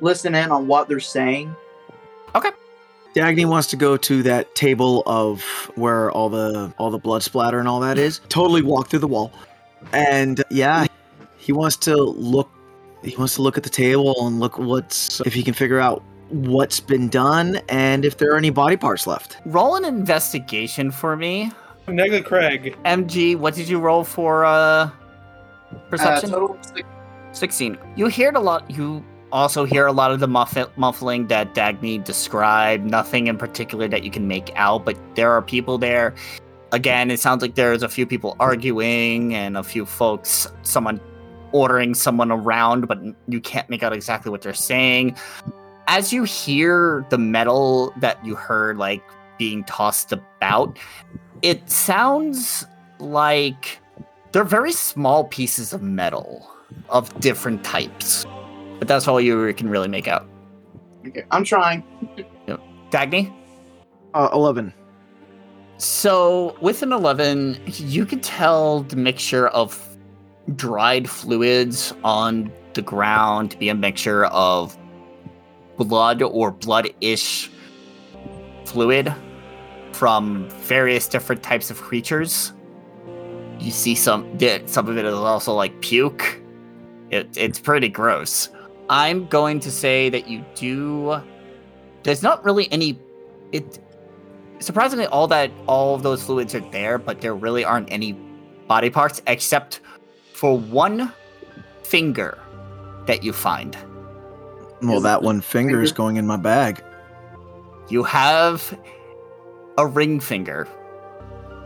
[0.00, 1.54] listen in on what they're saying.
[2.34, 2.50] Okay.
[3.14, 5.42] Dagney wants to go to that table of
[5.74, 8.20] where all the all the blood splatter and all that is.
[8.28, 9.32] Totally walk through the wall,
[9.92, 10.86] and yeah,
[11.38, 12.50] he wants to look.
[13.02, 16.02] He wants to look at the table and look what's if he can figure out
[16.28, 19.38] what's been done and if there are any body parts left.
[19.46, 21.50] Roll an investigation for me.
[21.88, 22.76] Nega Craig.
[22.84, 24.90] MG, what did you roll for uh
[25.88, 26.30] perception?
[26.30, 26.88] Uh, total six-
[27.32, 27.78] 16.
[27.96, 28.70] You heard a lot.
[28.70, 32.84] You also hear a lot of the muff- muffling that Dagney described.
[32.84, 36.14] Nothing in particular that you can make out, but there are people there.
[36.72, 41.00] Again, it sounds like there's a few people arguing and a few folks, someone
[41.52, 42.98] ordering someone around, but
[43.28, 45.16] you can't make out exactly what they're saying.
[45.86, 49.02] As you hear the metal that you heard, like
[49.38, 50.78] being tossed about,
[51.42, 52.66] it sounds
[52.98, 53.80] like
[54.32, 56.48] they're very small pieces of metal
[56.88, 58.24] of different types.
[58.78, 60.28] But that's all you can really make out.
[61.06, 61.82] Okay, I'm trying.
[62.90, 63.32] Dagney?
[64.14, 64.72] Uh, Eleven.
[65.78, 69.89] So with an 11, you can tell the mixture of
[70.56, 74.76] dried fluids on the ground to be a mixture of
[75.76, 77.50] blood or blood-ish
[78.64, 79.14] fluid
[79.92, 82.52] from various different types of creatures.
[83.58, 86.40] You see some some of it is also like puke.
[87.10, 88.48] It, it's pretty gross.
[88.88, 91.20] I'm going to say that you do.
[92.02, 92.98] There's not really any.
[93.52, 93.80] It
[94.60, 98.12] surprisingly all that all of those fluids are there, but there really aren't any
[98.66, 99.80] body parts except
[100.40, 101.12] for one
[101.82, 102.38] finger
[103.04, 103.76] that you find.
[104.80, 106.82] Well, Is that one finger is going in my bag.
[107.90, 108.78] You have
[109.76, 110.66] a ring finger.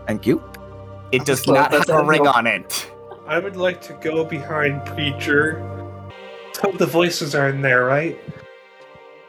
[0.08, 0.42] Thank you.
[1.12, 2.32] It does Well, not have a a ring no.
[2.32, 2.90] on it.
[3.28, 5.62] I would like to go behind Preacher.
[6.60, 8.18] So the voices are in there, right?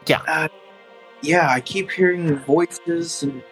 [0.08, 0.48] Yeah, uh,
[1.22, 3.44] Yeah, I keep hearing voices and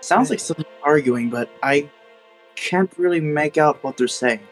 [0.00, 1.90] sounds like someone arguing, but I
[2.54, 4.46] can't really make out what they're saying.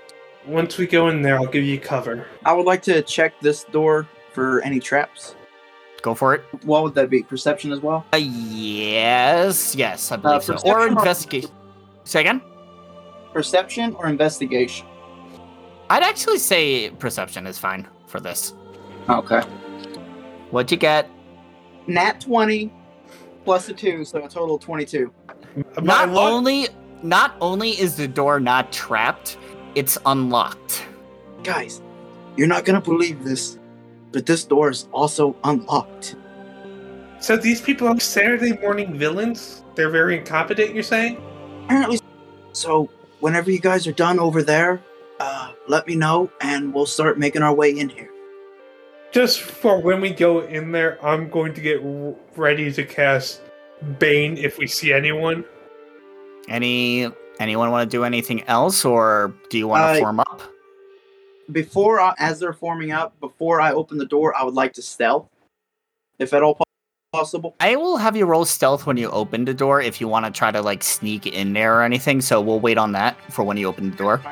[0.47, 2.27] Once we go in there, I'll give you cover.
[2.45, 5.37] I would like to check this door for any traps.
[6.03, 6.43] Go for it.
[6.65, 7.23] What would that be?
[7.23, 8.05] Perception as well?
[8.13, 10.55] Uh, yes, yes, I believe so.
[10.55, 11.51] Or perception or- investigation.
[12.05, 12.43] Say again?
[13.33, 14.87] Perception or investigation?
[15.89, 18.55] I'd actually say perception is fine for this.
[19.09, 19.41] Okay.
[20.51, 21.09] What'd you get?
[21.87, 22.73] Nat 20
[23.45, 25.13] plus a 2, so a total of 22.
[25.83, 26.69] Not only
[27.03, 29.37] not only is the door not trapped,
[29.75, 30.85] it's unlocked.
[31.43, 31.81] Guys,
[32.37, 33.59] you're not gonna believe this,
[34.13, 36.17] but this door is also unlocked.
[37.21, 39.63] So these people are Saturday morning villains?
[39.75, 41.23] They're very incompetent, you're saying?
[41.65, 42.01] Apparently,
[42.53, 44.83] so whenever you guys are done over there,
[45.21, 48.11] uh, let me know and we'll start making our way in here.
[49.13, 51.81] Just for when we go in there, I'm going to get
[52.37, 53.41] ready to cast
[53.99, 55.45] Bane if we see anyone.
[56.49, 57.09] Any
[57.43, 60.41] anyone want to do anything else, or do you want to Uh, form up?
[61.51, 64.83] Before, I, as they're forming up, before I open the door, I would like to
[64.83, 65.27] stealth,
[66.19, 66.59] if at all
[67.13, 67.55] possible.
[67.61, 70.31] I will have you roll stealth when you open the door if you want to
[70.31, 72.23] try to like sneak in there or anything.
[72.23, 74.23] So we'll wait on that for when you open the door.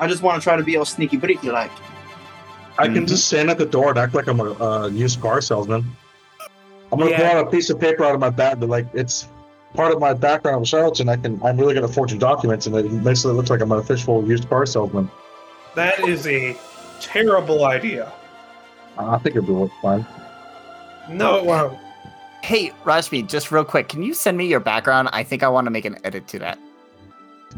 [0.00, 1.70] I just want to try to be all sneaky but if you like.
[2.78, 3.08] I can Mhm.
[3.08, 5.84] just stand at the door and act like I'm a uh, used car salesman.
[6.90, 7.18] I'm gonna Yeah.
[7.30, 9.26] pull out a piece of paper out of my bag that, like, it's
[9.74, 10.56] part of my background.
[10.56, 11.08] I'm a charlatan.
[11.08, 11.40] I can.
[11.42, 14.26] I'm really good at forging documents, and it makes it look like I'm an official
[14.26, 15.10] used car salesman.
[15.74, 16.56] That is a
[17.00, 18.12] terrible idea.
[18.98, 20.06] I think it'll be fine.
[21.08, 21.78] No, it won't.
[22.42, 25.08] Hey, Rashmi, just real quick, can you send me your background?
[25.12, 26.58] I think I want to make an edit to that.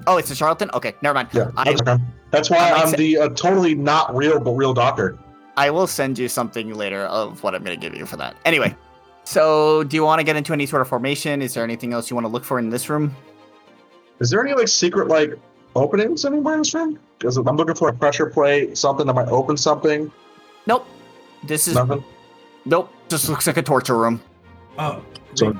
[0.06, 0.70] Oh, it's a charlatan.
[0.74, 1.28] Okay, never mind.
[1.32, 2.02] Yeah, I that's, okay.
[2.30, 5.18] that's why I might I'm say- the uh, totally not real but real doctor.
[5.56, 8.36] I will send you something later of what I'm going to give you for that.
[8.44, 8.74] Anyway,
[9.24, 11.42] so do you want to get into any sort of formation?
[11.42, 13.14] Is there anything else you want to look for in this room?
[14.20, 15.34] Is there any like secret like
[15.74, 16.98] openings anywhere in this room?
[17.18, 20.10] Because I'm looking for a pressure plate, something that might open something.
[20.66, 20.86] Nope.
[21.42, 22.04] This is Nothing.
[22.64, 22.92] nope.
[23.08, 24.20] Just looks like a torture room.
[24.78, 25.02] Oh.
[25.34, 25.56] So-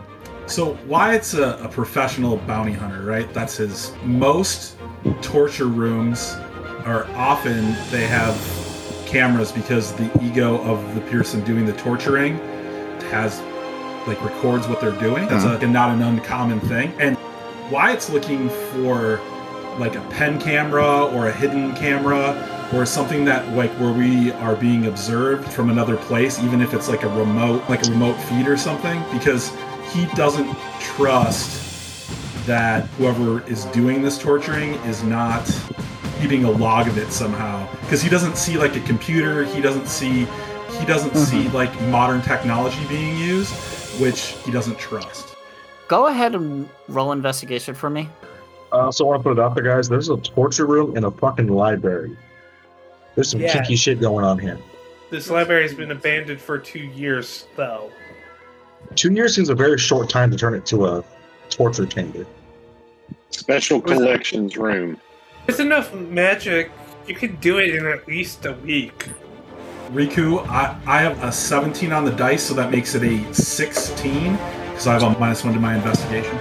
[0.47, 3.33] so Wyatt's a, a professional bounty hunter, right?
[3.33, 3.93] That's his.
[4.05, 4.77] Most
[5.23, 6.35] torture rooms
[6.85, 8.35] are often they have
[9.07, 12.37] cameras because the ego of the person doing the torturing
[13.11, 13.41] has
[14.07, 15.27] like records what they're doing.
[15.29, 15.59] That's uh-huh.
[15.61, 16.93] a, not an uncommon thing.
[16.99, 17.17] And
[17.71, 19.21] Wyatt's looking for
[19.79, 24.57] like a pen camera or a hidden camera or something that like where we are
[24.57, 28.47] being observed from another place, even if it's like a remote, like a remote feed
[28.47, 29.53] or something, because
[29.93, 31.63] he doesn't trust
[32.47, 35.45] that whoever is doing this torturing is not
[36.21, 37.67] keeping a log of it somehow.
[37.81, 39.45] Because he doesn't see like a computer.
[39.45, 40.27] He doesn't see
[40.79, 41.55] he doesn't see mm-hmm.
[41.55, 43.55] like modern technology being used
[44.01, 45.35] which he doesn't trust
[45.87, 48.09] Go ahead and roll investigation for me.
[48.73, 49.87] I also want to put it out there, guys.
[49.89, 52.17] There's a torture room in a fucking library.
[53.15, 53.53] There's some Yeah.
[53.53, 54.59] kinky shit going on here.
[55.11, 57.91] This library has been abandoned for two years, though.
[58.95, 61.05] Two years seems a very short time to turn it to a
[61.51, 62.25] torture chamber.
[63.31, 64.99] Special collections room.
[65.47, 66.71] There's enough magic.
[67.07, 69.09] You could do it in at least a week.
[69.93, 74.33] Riku I, I have a 17 on the dice so that makes it a 16
[74.33, 76.39] because i have a minus one to my investigation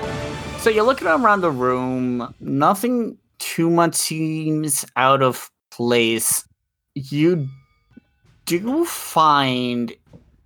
[0.64, 2.34] So you're looking around the room.
[2.39, 6.48] Nothing too much seems out of place.
[6.96, 7.50] You
[8.46, 9.91] do find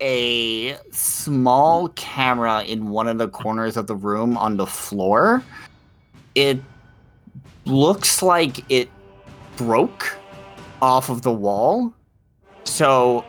[0.00, 5.40] a small camera in one of the corners of the room on the floor.
[6.34, 6.60] It
[7.64, 8.90] looks like it
[9.56, 10.18] broke
[10.82, 11.94] off of the wall.
[12.68, 13.24] So,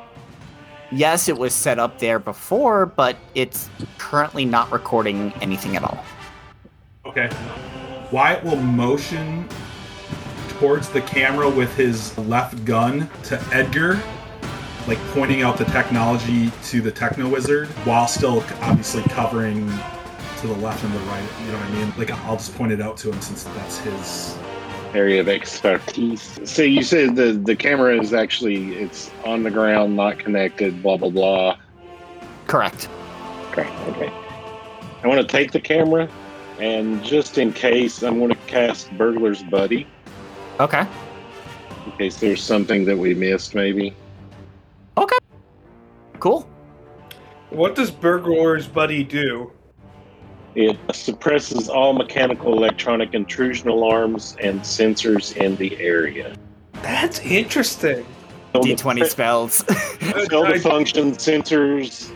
[0.91, 6.03] yes, it was set up there before, but it's currently not recording anything at all.
[7.05, 7.29] Okay.
[8.11, 9.47] Wyatt will motion
[10.49, 13.99] towards the camera with his left gun to Edgar,
[14.87, 19.67] like pointing out the technology to the Techno Wizard, while still obviously covering
[20.39, 21.27] to the left and the right.
[21.45, 21.93] You know what I mean?
[21.97, 24.37] Like I'll just point it out to him since that's his.
[24.93, 26.39] Area of expertise.
[26.45, 30.81] So you said the the camera is actually it's on the ground, not connected.
[30.81, 31.57] Blah blah blah.
[32.47, 32.89] Correct.
[33.51, 34.11] Okay, okay.
[35.03, 36.09] I want to take the camera,
[36.59, 39.87] and just in case, I'm going to cast Burglar's Buddy
[40.59, 40.85] Okay.
[41.85, 43.55] in case there's something that we missed.
[43.55, 43.93] Maybe
[44.97, 45.17] Okay.
[46.19, 46.41] Cool.
[47.49, 49.51] What does Burglar's Buddy do?
[50.55, 56.35] It suppresses all mechanical, electronic intrusion alarms and sensors in the area.
[56.81, 58.05] That's interesting.
[58.53, 59.63] D20 spells.
[60.29, 62.11] Fail to function sensors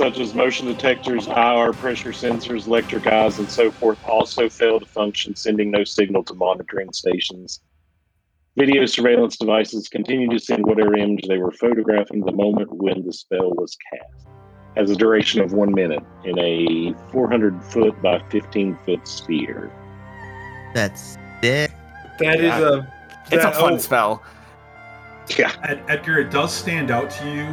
[0.00, 4.86] such as motion detectors, IR pressure sensors, electric eyes, and so forth also fail to
[4.86, 7.60] function, sending no signal to monitoring stations.
[8.56, 13.12] Video surveillance devices continue to send whatever image they were photographing the moment when the
[13.12, 14.29] spell was cast.
[14.76, 19.70] Has a duration of one minute in a 400 foot by 15 foot sphere.
[20.74, 21.72] That's it.
[22.18, 22.68] That is Yeah.
[22.68, 23.34] a.
[23.34, 24.22] it's a fun oh, spell.
[25.38, 27.44] Yeah, Ed- Edgar, it does stand out to you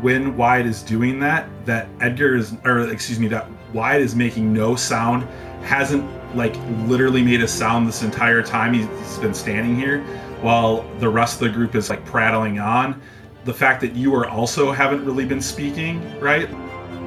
[0.00, 1.48] when Wyatt is doing that.
[1.64, 5.24] That Edgar is, or excuse me, that Wyatt is making no sound.
[5.62, 6.04] Hasn't
[6.36, 6.56] like
[6.86, 10.02] literally made a sound this entire time he's, he's been standing here,
[10.40, 13.00] while the rest of the group is like prattling on.
[13.44, 16.48] The fact that you are also haven't really been speaking, right?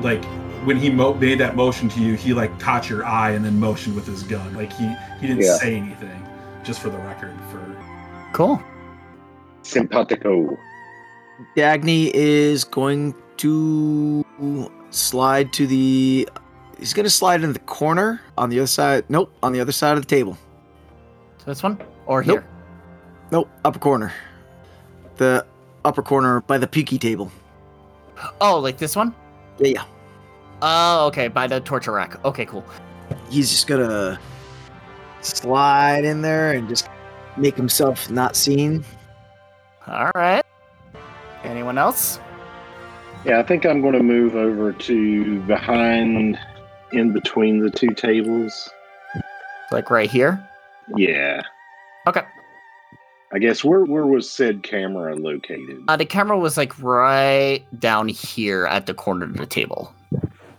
[0.02, 0.24] Like
[0.66, 3.60] when he mo- made that motion to you, he like caught your eye and then
[3.60, 4.54] motioned with his gun.
[4.54, 4.86] Like he
[5.20, 5.58] he didn't Yeah.
[5.58, 6.22] say anything.
[6.64, 7.76] Just for the record, for
[8.34, 8.62] Cool.
[9.64, 10.58] simpatico.
[11.56, 14.24] Dagney is going to
[14.90, 16.28] slide to the.
[16.80, 19.06] He's going to slide in the corner on the other side.
[19.10, 20.38] Nope, on the other side of the table.
[21.40, 22.40] So this one or Nope.
[22.40, 22.46] here.
[23.32, 24.14] Nope, upper corner.
[25.18, 25.46] The
[25.86, 27.32] upper corner by the peaky table.
[28.42, 29.14] Oh, like this one?
[29.60, 29.86] Yeah, yeah.
[30.62, 32.24] Oh, okay, by the torture rack.
[32.26, 32.66] Okay, cool.
[33.30, 34.20] He's just gonna
[35.22, 36.90] slide in there and just
[37.38, 38.84] make himself not seen.
[39.88, 40.44] All right.
[41.44, 42.20] Anyone else?
[43.26, 46.40] Yeah, I think I'm going to move over to behind,
[46.92, 48.70] in between the two tables.
[49.72, 50.46] Like right here?
[50.96, 51.42] Yeah.
[52.06, 52.22] Okay.
[53.34, 55.84] I guess where where was said camera located?
[55.88, 59.94] Uh, the camera was like right down here at the corner of the table.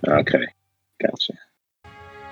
[0.06, 0.46] Okay,
[1.02, 1.32] gotcha.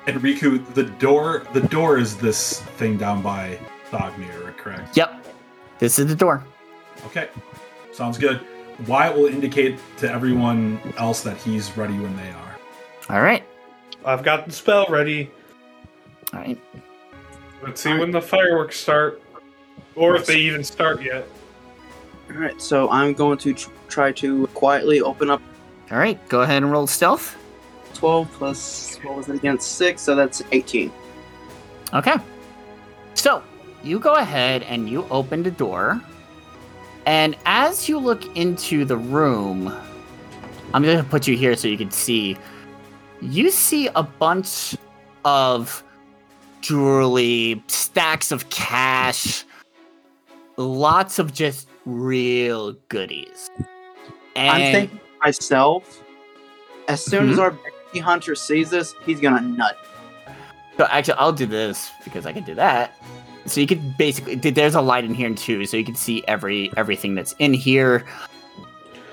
[0.07, 3.59] And Riku, the door the door is this thing down by
[3.91, 4.97] Thorgmir, correct?
[4.97, 5.27] Yep.
[5.79, 6.45] This is the door.
[7.07, 7.29] Okay.
[7.93, 8.41] Sounds good.
[8.87, 12.57] Wyatt will indicate to everyone else that he's ready when they are.
[13.09, 13.43] All right.
[14.05, 15.31] I've got the spell ready.
[16.33, 16.61] All right.
[17.63, 19.23] Let's see when the fireworks start,
[19.97, 21.27] or if they even start yet.
[22.31, 25.41] All right, so I'm going to tr- try to quietly open up
[25.91, 26.19] All right.
[26.29, 27.37] Go ahead and roll stealth.
[27.95, 30.93] 12 plus what was it against six, so that's 18.
[31.95, 32.17] Okay.
[33.15, 33.43] So
[33.83, 36.01] you go ahead and you open the door.
[37.07, 39.73] And as you look into the room,
[40.75, 42.37] I'm going to put you here so you can see.
[43.23, 44.77] You see a bunch
[45.25, 45.83] of
[46.61, 49.46] jewelry, stacks of cash,
[50.57, 53.51] lots of just real goodies.
[54.35, 56.03] And I'm thinking myself,
[56.89, 57.43] as soon as Mhm.
[57.43, 59.77] our bounty hunter sees this, he's gonna nut.
[60.77, 62.95] So actually, I'll do this because I can do that.
[63.47, 66.71] So you can basically there's a light in here too, so you can see every
[66.77, 68.05] everything that's in here.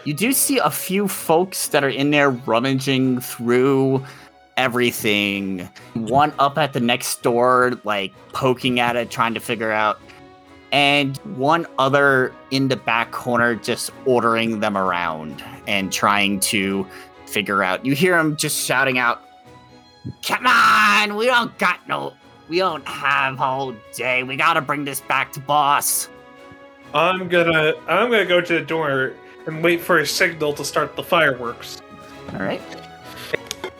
[0.06, 4.04] You do see a few folks that are in there rummaging through
[4.58, 5.70] everything.
[5.94, 10.00] One up at the next door, like poking at it, trying to figure out,
[10.74, 16.86] and one other in the back corner, just ordering them around and trying to
[17.28, 17.86] figure out.
[17.86, 19.22] You hear him just shouting out,
[20.26, 22.14] Come on, we don't got no,
[22.50, 24.24] we don't have all day.
[24.24, 26.10] We gotta bring this back to boss.
[26.94, 29.14] I'm gonna I'm gonna go to the door
[29.48, 31.82] and wait for a signal to start the fireworks.
[32.34, 32.62] All right.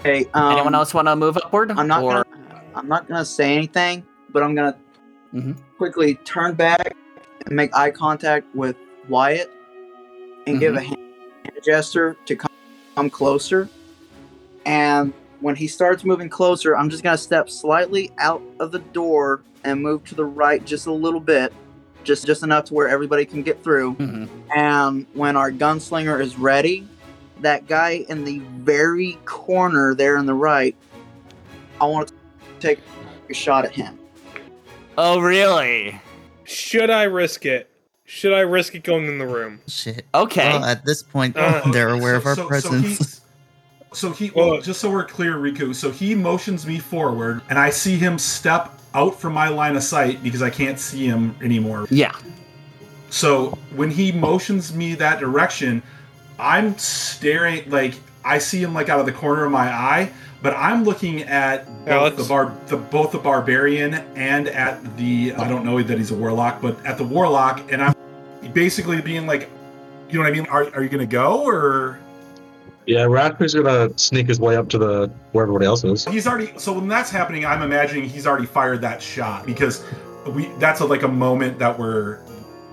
[0.04, 1.72] Hey, um, Anyone else want to move upward?
[1.72, 2.62] I'm not Or- gonna.
[2.76, 4.78] I'm not gonna say anything, but I'm gonna
[5.34, 5.56] Mhm.
[5.78, 6.96] quickly turn back
[7.46, 8.76] and make eye contact with
[9.10, 9.52] Wyatt
[10.48, 10.88] and give a Mm-hmm.
[10.88, 12.52] hand gesture to come,
[12.96, 13.68] come closer.
[14.66, 19.42] And when he starts moving closer, I'm just gonna step slightly out of the door
[19.64, 21.52] and move to the right just a little bit,
[22.04, 23.96] just just enough to where everybody can get through.
[23.96, 24.28] Mhm.
[24.56, 26.88] And when our gunslinger is ready,
[27.42, 30.76] that guy in the very corner there on the right,
[31.82, 32.14] I want to
[32.60, 32.80] take
[33.30, 33.98] a shot at him.
[34.98, 36.00] Oh, really?
[36.46, 37.70] Should I risk it?
[38.06, 39.62] Should I risk it going in the room?
[39.68, 40.06] Shit.
[40.14, 40.50] Okay.
[40.50, 43.00] Well, at this point, Uh, they're aware of our so- so presence.
[43.00, 43.20] he-
[43.96, 45.74] So he, well, Well- just so we're clear, Riku.
[45.76, 49.84] So he motions me forward, and I see him step out from my line of
[49.84, 51.88] sight because I can't see him anymore.
[51.90, 52.12] yeah.
[53.10, 55.84] So when he motions me that direction,
[56.40, 57.94] I'm staring like
[58.26, 60.12] I see him like out of the corner of my eye,
[60.44, 62.18] but I'm looking at both Alex?
[62.18, 66.16] the bar, the, both the barbarian and at the I don't know that he's a
[66.16, 67.96] warlock, but at the warlock, and I'm
[68.52, 69.50] basically being like,
[70.10, 70.46] you know what I mean?
[70.48, 71.98] Are, are you gonna go or?
[72.86, 76.04] Yeah, Raspberry's gonna sneak his way up to the where everybody else is.
[76.04, 79.86] He's already so when that's happening, I'm imagining he's already fired that shot because
[80.28, 82.18] we that's a, like a moment that we're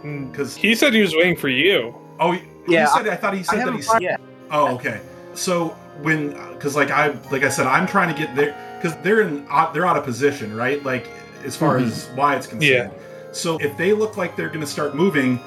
[0.03, 0.29] hmm.
[0.29, 1.95] because He said he was waiting for you.
[2.19, 4.21] oh he, Yeah, he said I, thought he I said that haven't he's fired yet.
[4.51, 5.01] oh okay
[5.35, 9.23] so when because like I like I said I'm trying to get there because they're
[9.23, 11.09] in uh, they're out of position right like
[11.45, 11.87] as far mm-hmm.
[11.87, 13.33] as Wyatt's concerned Yeah.
[13.33, 15.41] so if they look like they're gonna start moving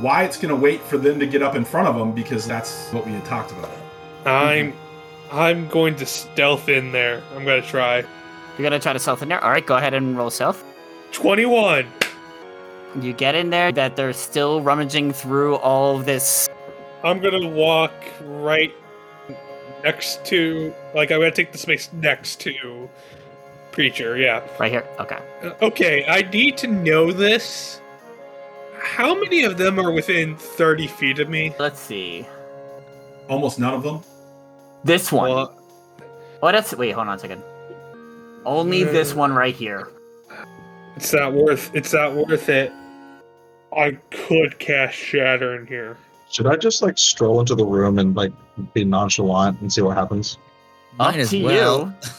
[0.00, 3.06] Wyatt's gonna wait for them to get up in front of them because that's what
[3.06, 3.70] we had talked about
[4.24, 4.88] I'm mm-hmm.
[5.30, 7.22] I'm going to stealth in there.
[7.34, 7.98] I'm gonna try.
[7.98, 9.42] You're gonna try to stealth in there.
[9.42, 10.64] All right, go ahead and roll stealth.
[11.12, 11.86] Twenty one.
[13.00, 13.70] You get in there.
[13.70, 16.48] That they're still rummaging through all of this.
[17.04, 17.92] I'm gonna walk
[18.22, 18.74] right
[19.84, 22.88] next to like I'm gonna take the space next to
[23.72, 24.16] preacher.
[24.16, 24.42] Yeah.
[24.58, 24.84] Right here.
[24.98, 25.18] Okay.
[25.42, 27.80] Uh, Okay, I need to know this.
[28.80, 31.54] How many of them are within 30 feet of me?
[31.58, 32.26] Let's see.
[33.28, 34.02] almost none of them
[34.84, 35.30] This one.
[35.30, 35.62] Well,
[36.42, 36.92] oh, that's wait.
[36.92, 37.42] Hold on a second.
[38.44, 39.88] Only this one right here.
[40.96, 42.72] it's not worth it's not worth it.
[43.76, 45.96] I could cast shatter in here.
[46.30, 48.32] Should I just like stroll into the room and like
[48.74, 50.38] be nonchalant and see what happens?
[51.00, 51.86] Up Might as to well.
[51.86, 52.10] you.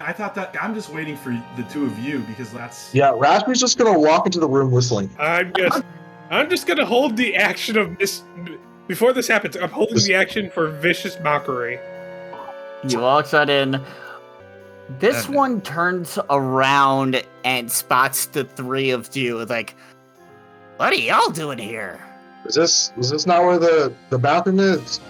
[0.00, 3.60] I thought that I'm just waiting for the two of you because that's Yeah, Raspberry's
[3.60, 5.08] just gonna walk into the room whistling.
[5.18, 5.82] I'm just
[6.30, 8.22] I'm just gonna hold the action of this
[8.86, 11.78] before this happens, I'm holding the action for vicious mockery.
[12.86, 13.80] He walks right in.
[14.98, 19.42] This Uh, one turns around and spots the three of you.
[19.46, 19.74] Like,
[20.76, 21.98] what are y'all doing here?
[22.46, 25.00] Is this is this not where the the bathroom is?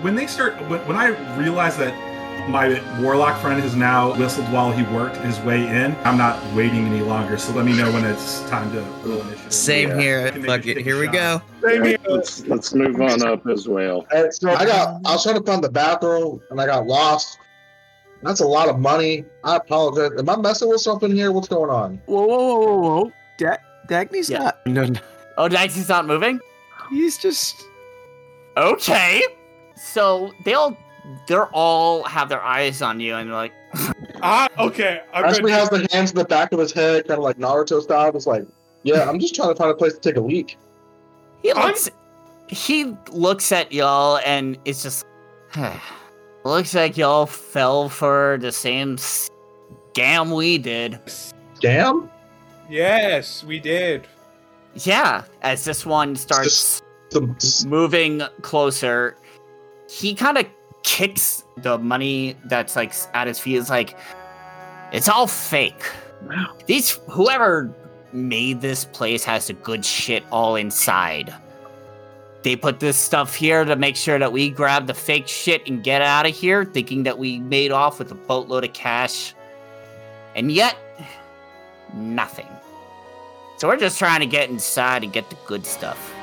[0.00, 1.92] when they start when, when I realize that
[2.48, 6.86] my warlock friend has now whistled while he worked his way in, I'm not waiting
[6.86, 7.36] any longer.
[7.36, 9.52] So let me know when it's time to roll initiative.
[9.52, 10.00] Same Yeah.
[10.00, 10.32] here.
[10.46, 10.78] Fuck it.
[10.78, 11.12] Here we shot?
[11.12, 11.42] go.
[12.08, 14.06] Let's let's move on up as well.
[14.12, 17.38] And so I got I was trying to find the bathroom and I got lost.
[18.22, 19.24] That's a lot of money.
[19.44, 20.18] I apologize.
[20.18, 21.30] Am I messing with something here?
[21.32, 22.00] What's going on?
[22.06, 23.12] Whoa, whoa, whoa, whoa, whoa.
[23.36, 23.58] Da-
[23.88, 24.38] Dagney's Yeah.
[24.38, 24.66] not.
[24.66, 25.00] No, no,
[25.36, 26.40] Oh, Dicey's not moving?
[26.90, 27.64] He's just.
[28.56, 29.22] Okay.
[29.76, 30.76] So they all
[31.26, 33.52] they're all have their eyes on you and they're like
[34.22, 35.02] Ah, okay.
[35.12, 37.80] I'm Raspberry has the hands in the back of his head, kind of like Naruto
[37.82, 38.14] style.
[38.16, 38.44] It's like,
[38.82, 40.56] yeah, I'm just trying to find a place to take a leak.
[41.42, 41.88] he I'm- looks
[42.48, 45.04] he looks at y'all and it's just
[46.44, 50.98] looks like y'all fell for the same scam we did.
[51.60, 52.10] Damn.
[52.68, 54.06] yes, we did.
[54.84, 59.16] Yeah, as this one starts Some, moving closer,
[59.88, 60.46] he kind of
[60.82, 63.56] kicks the money that's like at his feet.
[63.56, 63.98] It's like,
[64.92, 65.82] it's all fake.
[66.66, 67.74] These whoever
[68.12, 71.34] made this place has the good shit all inside.
[72.42, 75.82] They put this stuff here to make sure that we grab the fake shit and
[75.82, 79.34] get out of here, thinking that we made off with a boatload of cash.
[80.36, 80.76] And yet,
[81.94, 82.46] nothing.
[83.58, 86.14] So we're just trying to get inside and get the good stuff.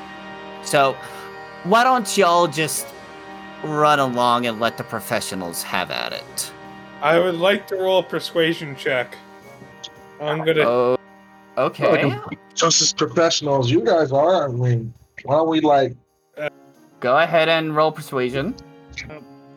[0.62, 0.96] So,
[1.64, 2.86] why don't y'all just
[3.62, 6.52] run along and let the professionals have at it?
[7.02, 9.14] I would like to roll a persuasion check.
[10.18, 10.62] I'm gonna.
[10.62, 10.96] Oh,
[11.58, 12.16] okay.
[12.54, 15.94] Just as professional as you guys are, I mean, why don't we like?
[17.00, 18.54] Go ahead and roll persuasion.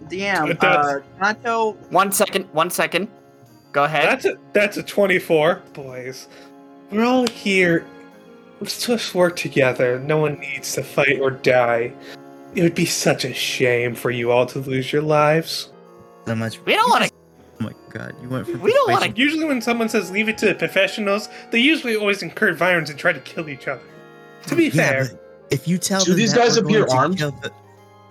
[0.09, 3.07] DM, But that's- uh, can One second, one second.
[3.71, 4.05] Go ahead.
[4.05, 5.61] That's a that's a 24.
[5.73, 6.27] Boys,
[6.91, 7.85] we're all here.
[8.61, 9.99] Let's just work together.
[9.99, 11.93] No one needs to fight or die.
[12.55, 15.69] It would be such a shame for you all to lose your lives.
[16.25, 16.59] So much.
[16.65, 17.11] we don't want to.
[17.61, 18.57] Oh my god, you went for.
[18.57, 22.21] We don't wanna- Usually, when someone says leave it to the professionals, they usually always
[22.23, 23.81] incur violence and try to kill each other.
[24.47, 25.19] To be Yeah, fair,
[25.51, 27.17] if you tell Do them these that guys we're appear armed?
[27.19, 27.51] the-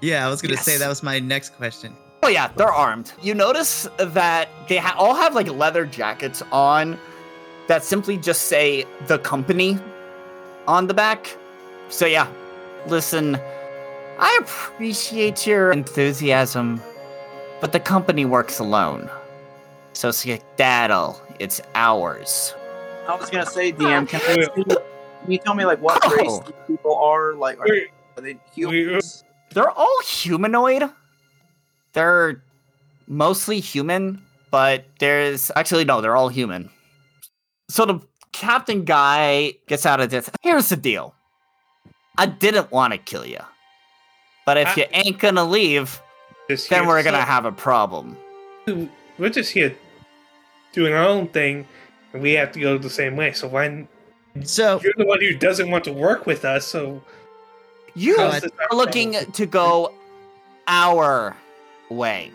[0.00, 1.94] Yeah, I was gonna say that was my next question.
[2.22, 3.12] Oh yeah, they're armed.
[3.22, 6.98] You notice that they ha- all have like leather jackets on
[7.68, 9.78] that simply just say the company
[10.66, 11.36] on the back.
[11.90, 12.26] So yeah,
[12.86, 13.38] listen,
[14.18, 16.82] I appreciate your enthusiasm,
[17.60, 19.08] but the company works alone.
[19.92, 22.54] So skedaddle, it's ours.
[23.08, 26.14] I was gonna say, DM, can, I see- can you tell me like what Oh.
[26.16, 27.34] race these people are?
[27.34, 27.66] Like, are,
[28.16, 29.24] are they humans?
[29.54, 30.90] They're all humanoid.
[31.94, 32.42] They're
[33.06, 36.70] mostly human, but there's actually no, they're all human.
[37.68, 38.00] So the
[38.32, 40.30] captain guy gets out of this.
[40.42, 41.14] Here's the deal.
[42.16, 43.40] I didn't want to kill you.
[44.46, 46.00] But if I- you ain't gonna leave,
[46.70, 48.16] then we're gonna have a problem.
[49.18, 49.76] We're just here
[50.72, 51.66] doing our own thing,
[52.12, 53.32] and we have to go the same way.
[53.32, 53.86] So why?
[54.44, 56.66] So You're the one who doesn't want to work with us.
[56.66, 57.02] So
[57.94, 59.32] You how's I- this are looking problem?
[59.32, 59.94] to go
[60.66, 61.36] our
[61.90, 62.30] way.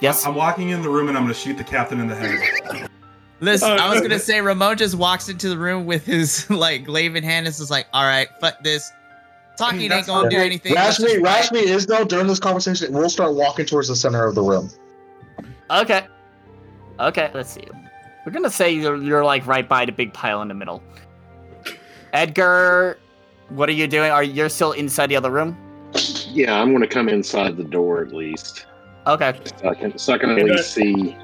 [0.00, 0.24] Yes?
[0.26, 2.88] I'm walking in the room and I'm going to shoot the captain in the head.
[3.42, 4.02] Listen, Oh, I was oh.
[4.02, 7.52] gonna say Ramone just walks into the room with his like glaive in hand and
[7.52, 8.92] is like, "All right, fuck this.
[9.58, 11.20] Talking ain't That's gonna do anything." Let's Rashmi.
[11.22, 12.92] Rashmi is though during this conversation.
[12.92, 14.70] We'll start walking towards the center of the room.
[15.70, 16.06] Okay.
[17.00, 17.66] Okay, let's see.
[18.24, 20.80] We're gonna say you're, you're like right by the big pile in the middle.
[22.12, 22.98] Edgar,
[23.48, 24.12] what are you doing?
[24.12, 25.56] Are you still inside the other room?
[26.28, 28.66] Yeah, I'm going to come inside the door at least,
[29.06, 29.38] Okay.
[29.60, 31.16] so I can, so I can at least see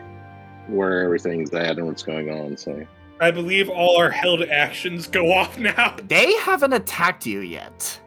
[0.68, 2.56] where everything's at and what's going on.
[2.56, 2.86] So
[3.20, 5.96] I believe all our held actions go off now.
[6.06, 8.00] They haven't attacked you yet.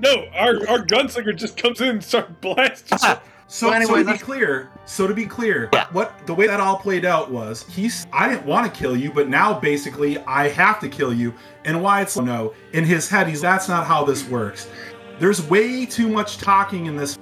[0.00, 2.98] No, our our gunslinger just comes in and starts blasting.
[3.02, 5.86] Ah, So, So anyway, so to be clear, so to be clear, Yeah.
[5.92, 9.10] what the way that all played out was he's I didn't want to kill you,
[9.12, 11.32] but now basically I have to kill you.
[11.64, 14.68] And Wyatt's no in his head, he's that's not how this works.
[15.18, 17.18] There's way too much talking in this,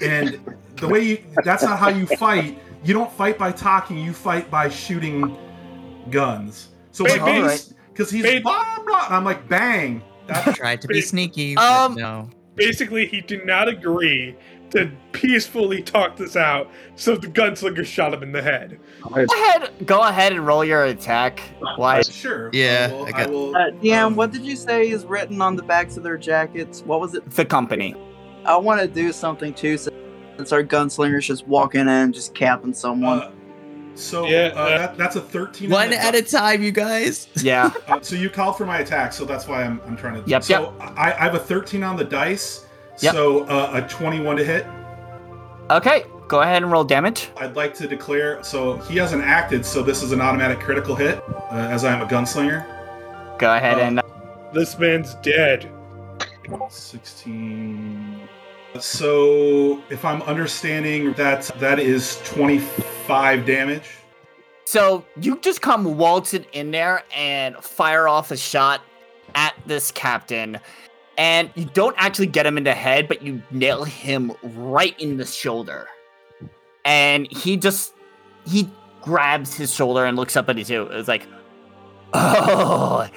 [0.00, 0.40] and
[0.76, 2.58] the way you, that's not how you fight.
[2.84, 3.98] You don't fight by talking.
[3.98, 5.36] You fight by shooting
[6.10, 6.68] guns.
[6.92, 8.42] So like Babe, he's because he's babe.
[8.42, 9.06] blah blah.
[9.06, 10.02] And I'm like bang.
[10.26, 12.30] That, Tried to be sneaky, but Um, no.
[12.56, 14.36] Basically, he did not agree
[14.70, 18.78] to peacefully talk this out, so the gunslinger shot him in the head.
[19.02, 19.70] Go ahead.
[19.86, 21.40] Go ahead and roll your attack.
[21.76, 22.02] Why?
[22.02, 22.50] sure.
[22.52, 25.42] Yeah, I will, I got- will, Uh, DM, um, what did you say is written
[25.42, 26.82] on the backs of their jackets?
[26.82, 27.28] What was it?
[27.30, 27.94] The company.
[28.46, 29.94] I want to do something too, since
[30.36, 33.20] since our gunslinger's just walking in just capping someone.
[33.22, 33.30] Uh,
[33.94, 35.70] so Yeah, uh, uh, that, that's a 13.
[35.70, 37.28] One on at a time, you guys.
[37.36, 37.72] Yeah.
[37.86, 40.28] Uh, so you called for my attack, so that's why I'm, I'm trying to.
[40.28, 42.66] Yep, So I, I have a 13 on the dice.
[43.00, 43.12] Yep.
[43.14, 44.66] So uh, a 21 to hit.
[45.70, 46.04] Okay.
[46.26, 47.28] Go ahead and roll damage.
[47.36, 48.42] I'd like to declare.
[48.42, 52.00] So he hasn't acted, so this is an automatic critical hit, uh, as I am
[52.00, 52.66] a gunslinger.
[53.38, 54.00] Go ahead Uh, and.
[54.54, 55.70] This man's dead.
[56.70, 58.03] 16.
[58.80, 63.98] So if I'm understanding that, that is 25 damage.
[64.64, 68.80] So you just come waltzing in there and fire off a shot
[69.34, 70.58] at this captain,
[71.18, 75.18] and you don't actually get him in the head, but you nail him right in
[75.18, 75.86] the shoulder.
[76.84, 77.94] And he just
[78.46, 78.68] he
[79.02, 80.82] grabs his shoulder and looks up at you.
[80.84, 81.26] It's like,
[82.12, 83.08] oh,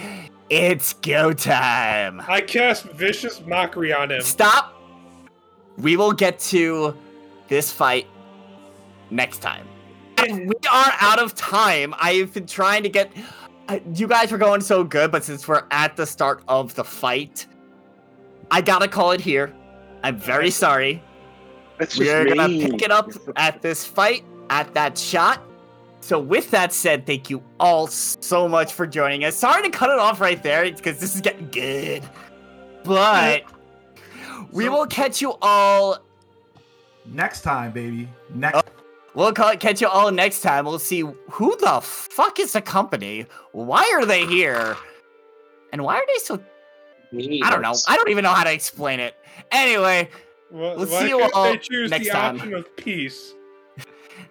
[0.50, 2.22] it's go time.
[2.28, 4.22] I cast vicious mockery on him.
[4.22, 4.77] Stop.
[5.78, 6.96] We will get to
[7.48, 8.08] this fight
[9.10, 9.68] next time.
[10.18, 11.94] And we are out of time.
[12.00, 13.12] I've been trying to get.
[13.70, 16.84] uh, You guys were going so good, but since we're at the start of the
[16.84, 17.46] fight,
[18.50, 19.54] I gotta call it here.
[20.04, 21.04] I'm very sorry.
[22.00, 25.44] We're gonna pick it up at this fight, at that shot.
[26.00, 29.36] So, with that said, thank you all so much for joining us.
[29.36, 32.04] Sorry to cut it off right there because this is getting good.
[32.84, 33.44] But
[34.52, 36.00] we So- will catch you all.
[37.06, 38.10] Next time, baby.
[38.34, 38.58] Next.
[38.58, 38.62] Oh,
[39.14, 40.66] we'll call it, catch you all next time.
[40.66, 41.02] We'll see
[41.32, 43.26] who the fuck is the company.
[43.54, 44.76] Why are they here?
[45.72, 46.40] And why are they so.
[47.14, 47.74] I don't know.
[47.88, 49.16] I don't even know how to explain it.
[49.52, 50.10] Anyway,
[50.52, 52.36] Well, We'll see you all they choose next the time.
[52.36, 53.34] option of peace?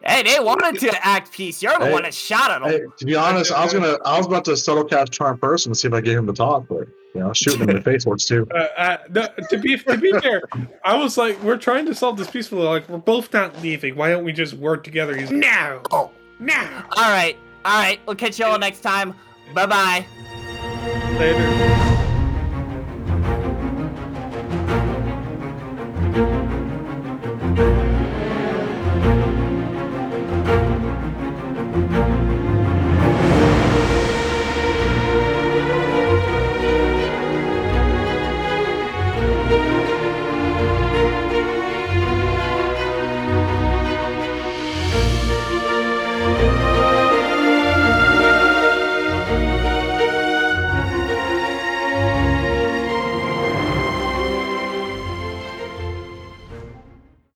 [0.04, 1.62] Hey, they wanted to act peace.
[1.62, 2.70] You're the Hey, one that shot at them.
[2.70, 5.72] Hey, to be honest, I was gonna, I was about to subtle cast charm person
[5.72, 7.82] to see if I gave him the talk, but you know, shooting him in the
[7.82, 8.46] face works too.
[8.54, 10.42] Uh, uh, no, to be to be fair,
[10.84, 12.62] I was like, we're trying to solve this peacefully.
[12.64, 13.96] Like, we're both not leaving.
[13.96, 15.16] Why don't we just work together?
[15.16, 16.10] He's no, Oh.
[16.38, 16.54] no.
[16.96, 17.36] All right.
[17.64, 17.98] All right.
[18.06, 19.14] We'll catch you all next time.
[19.54, 20.06] Bye bye.
[21.18, 22.06] Later.
[27.56, 27.82] Bye.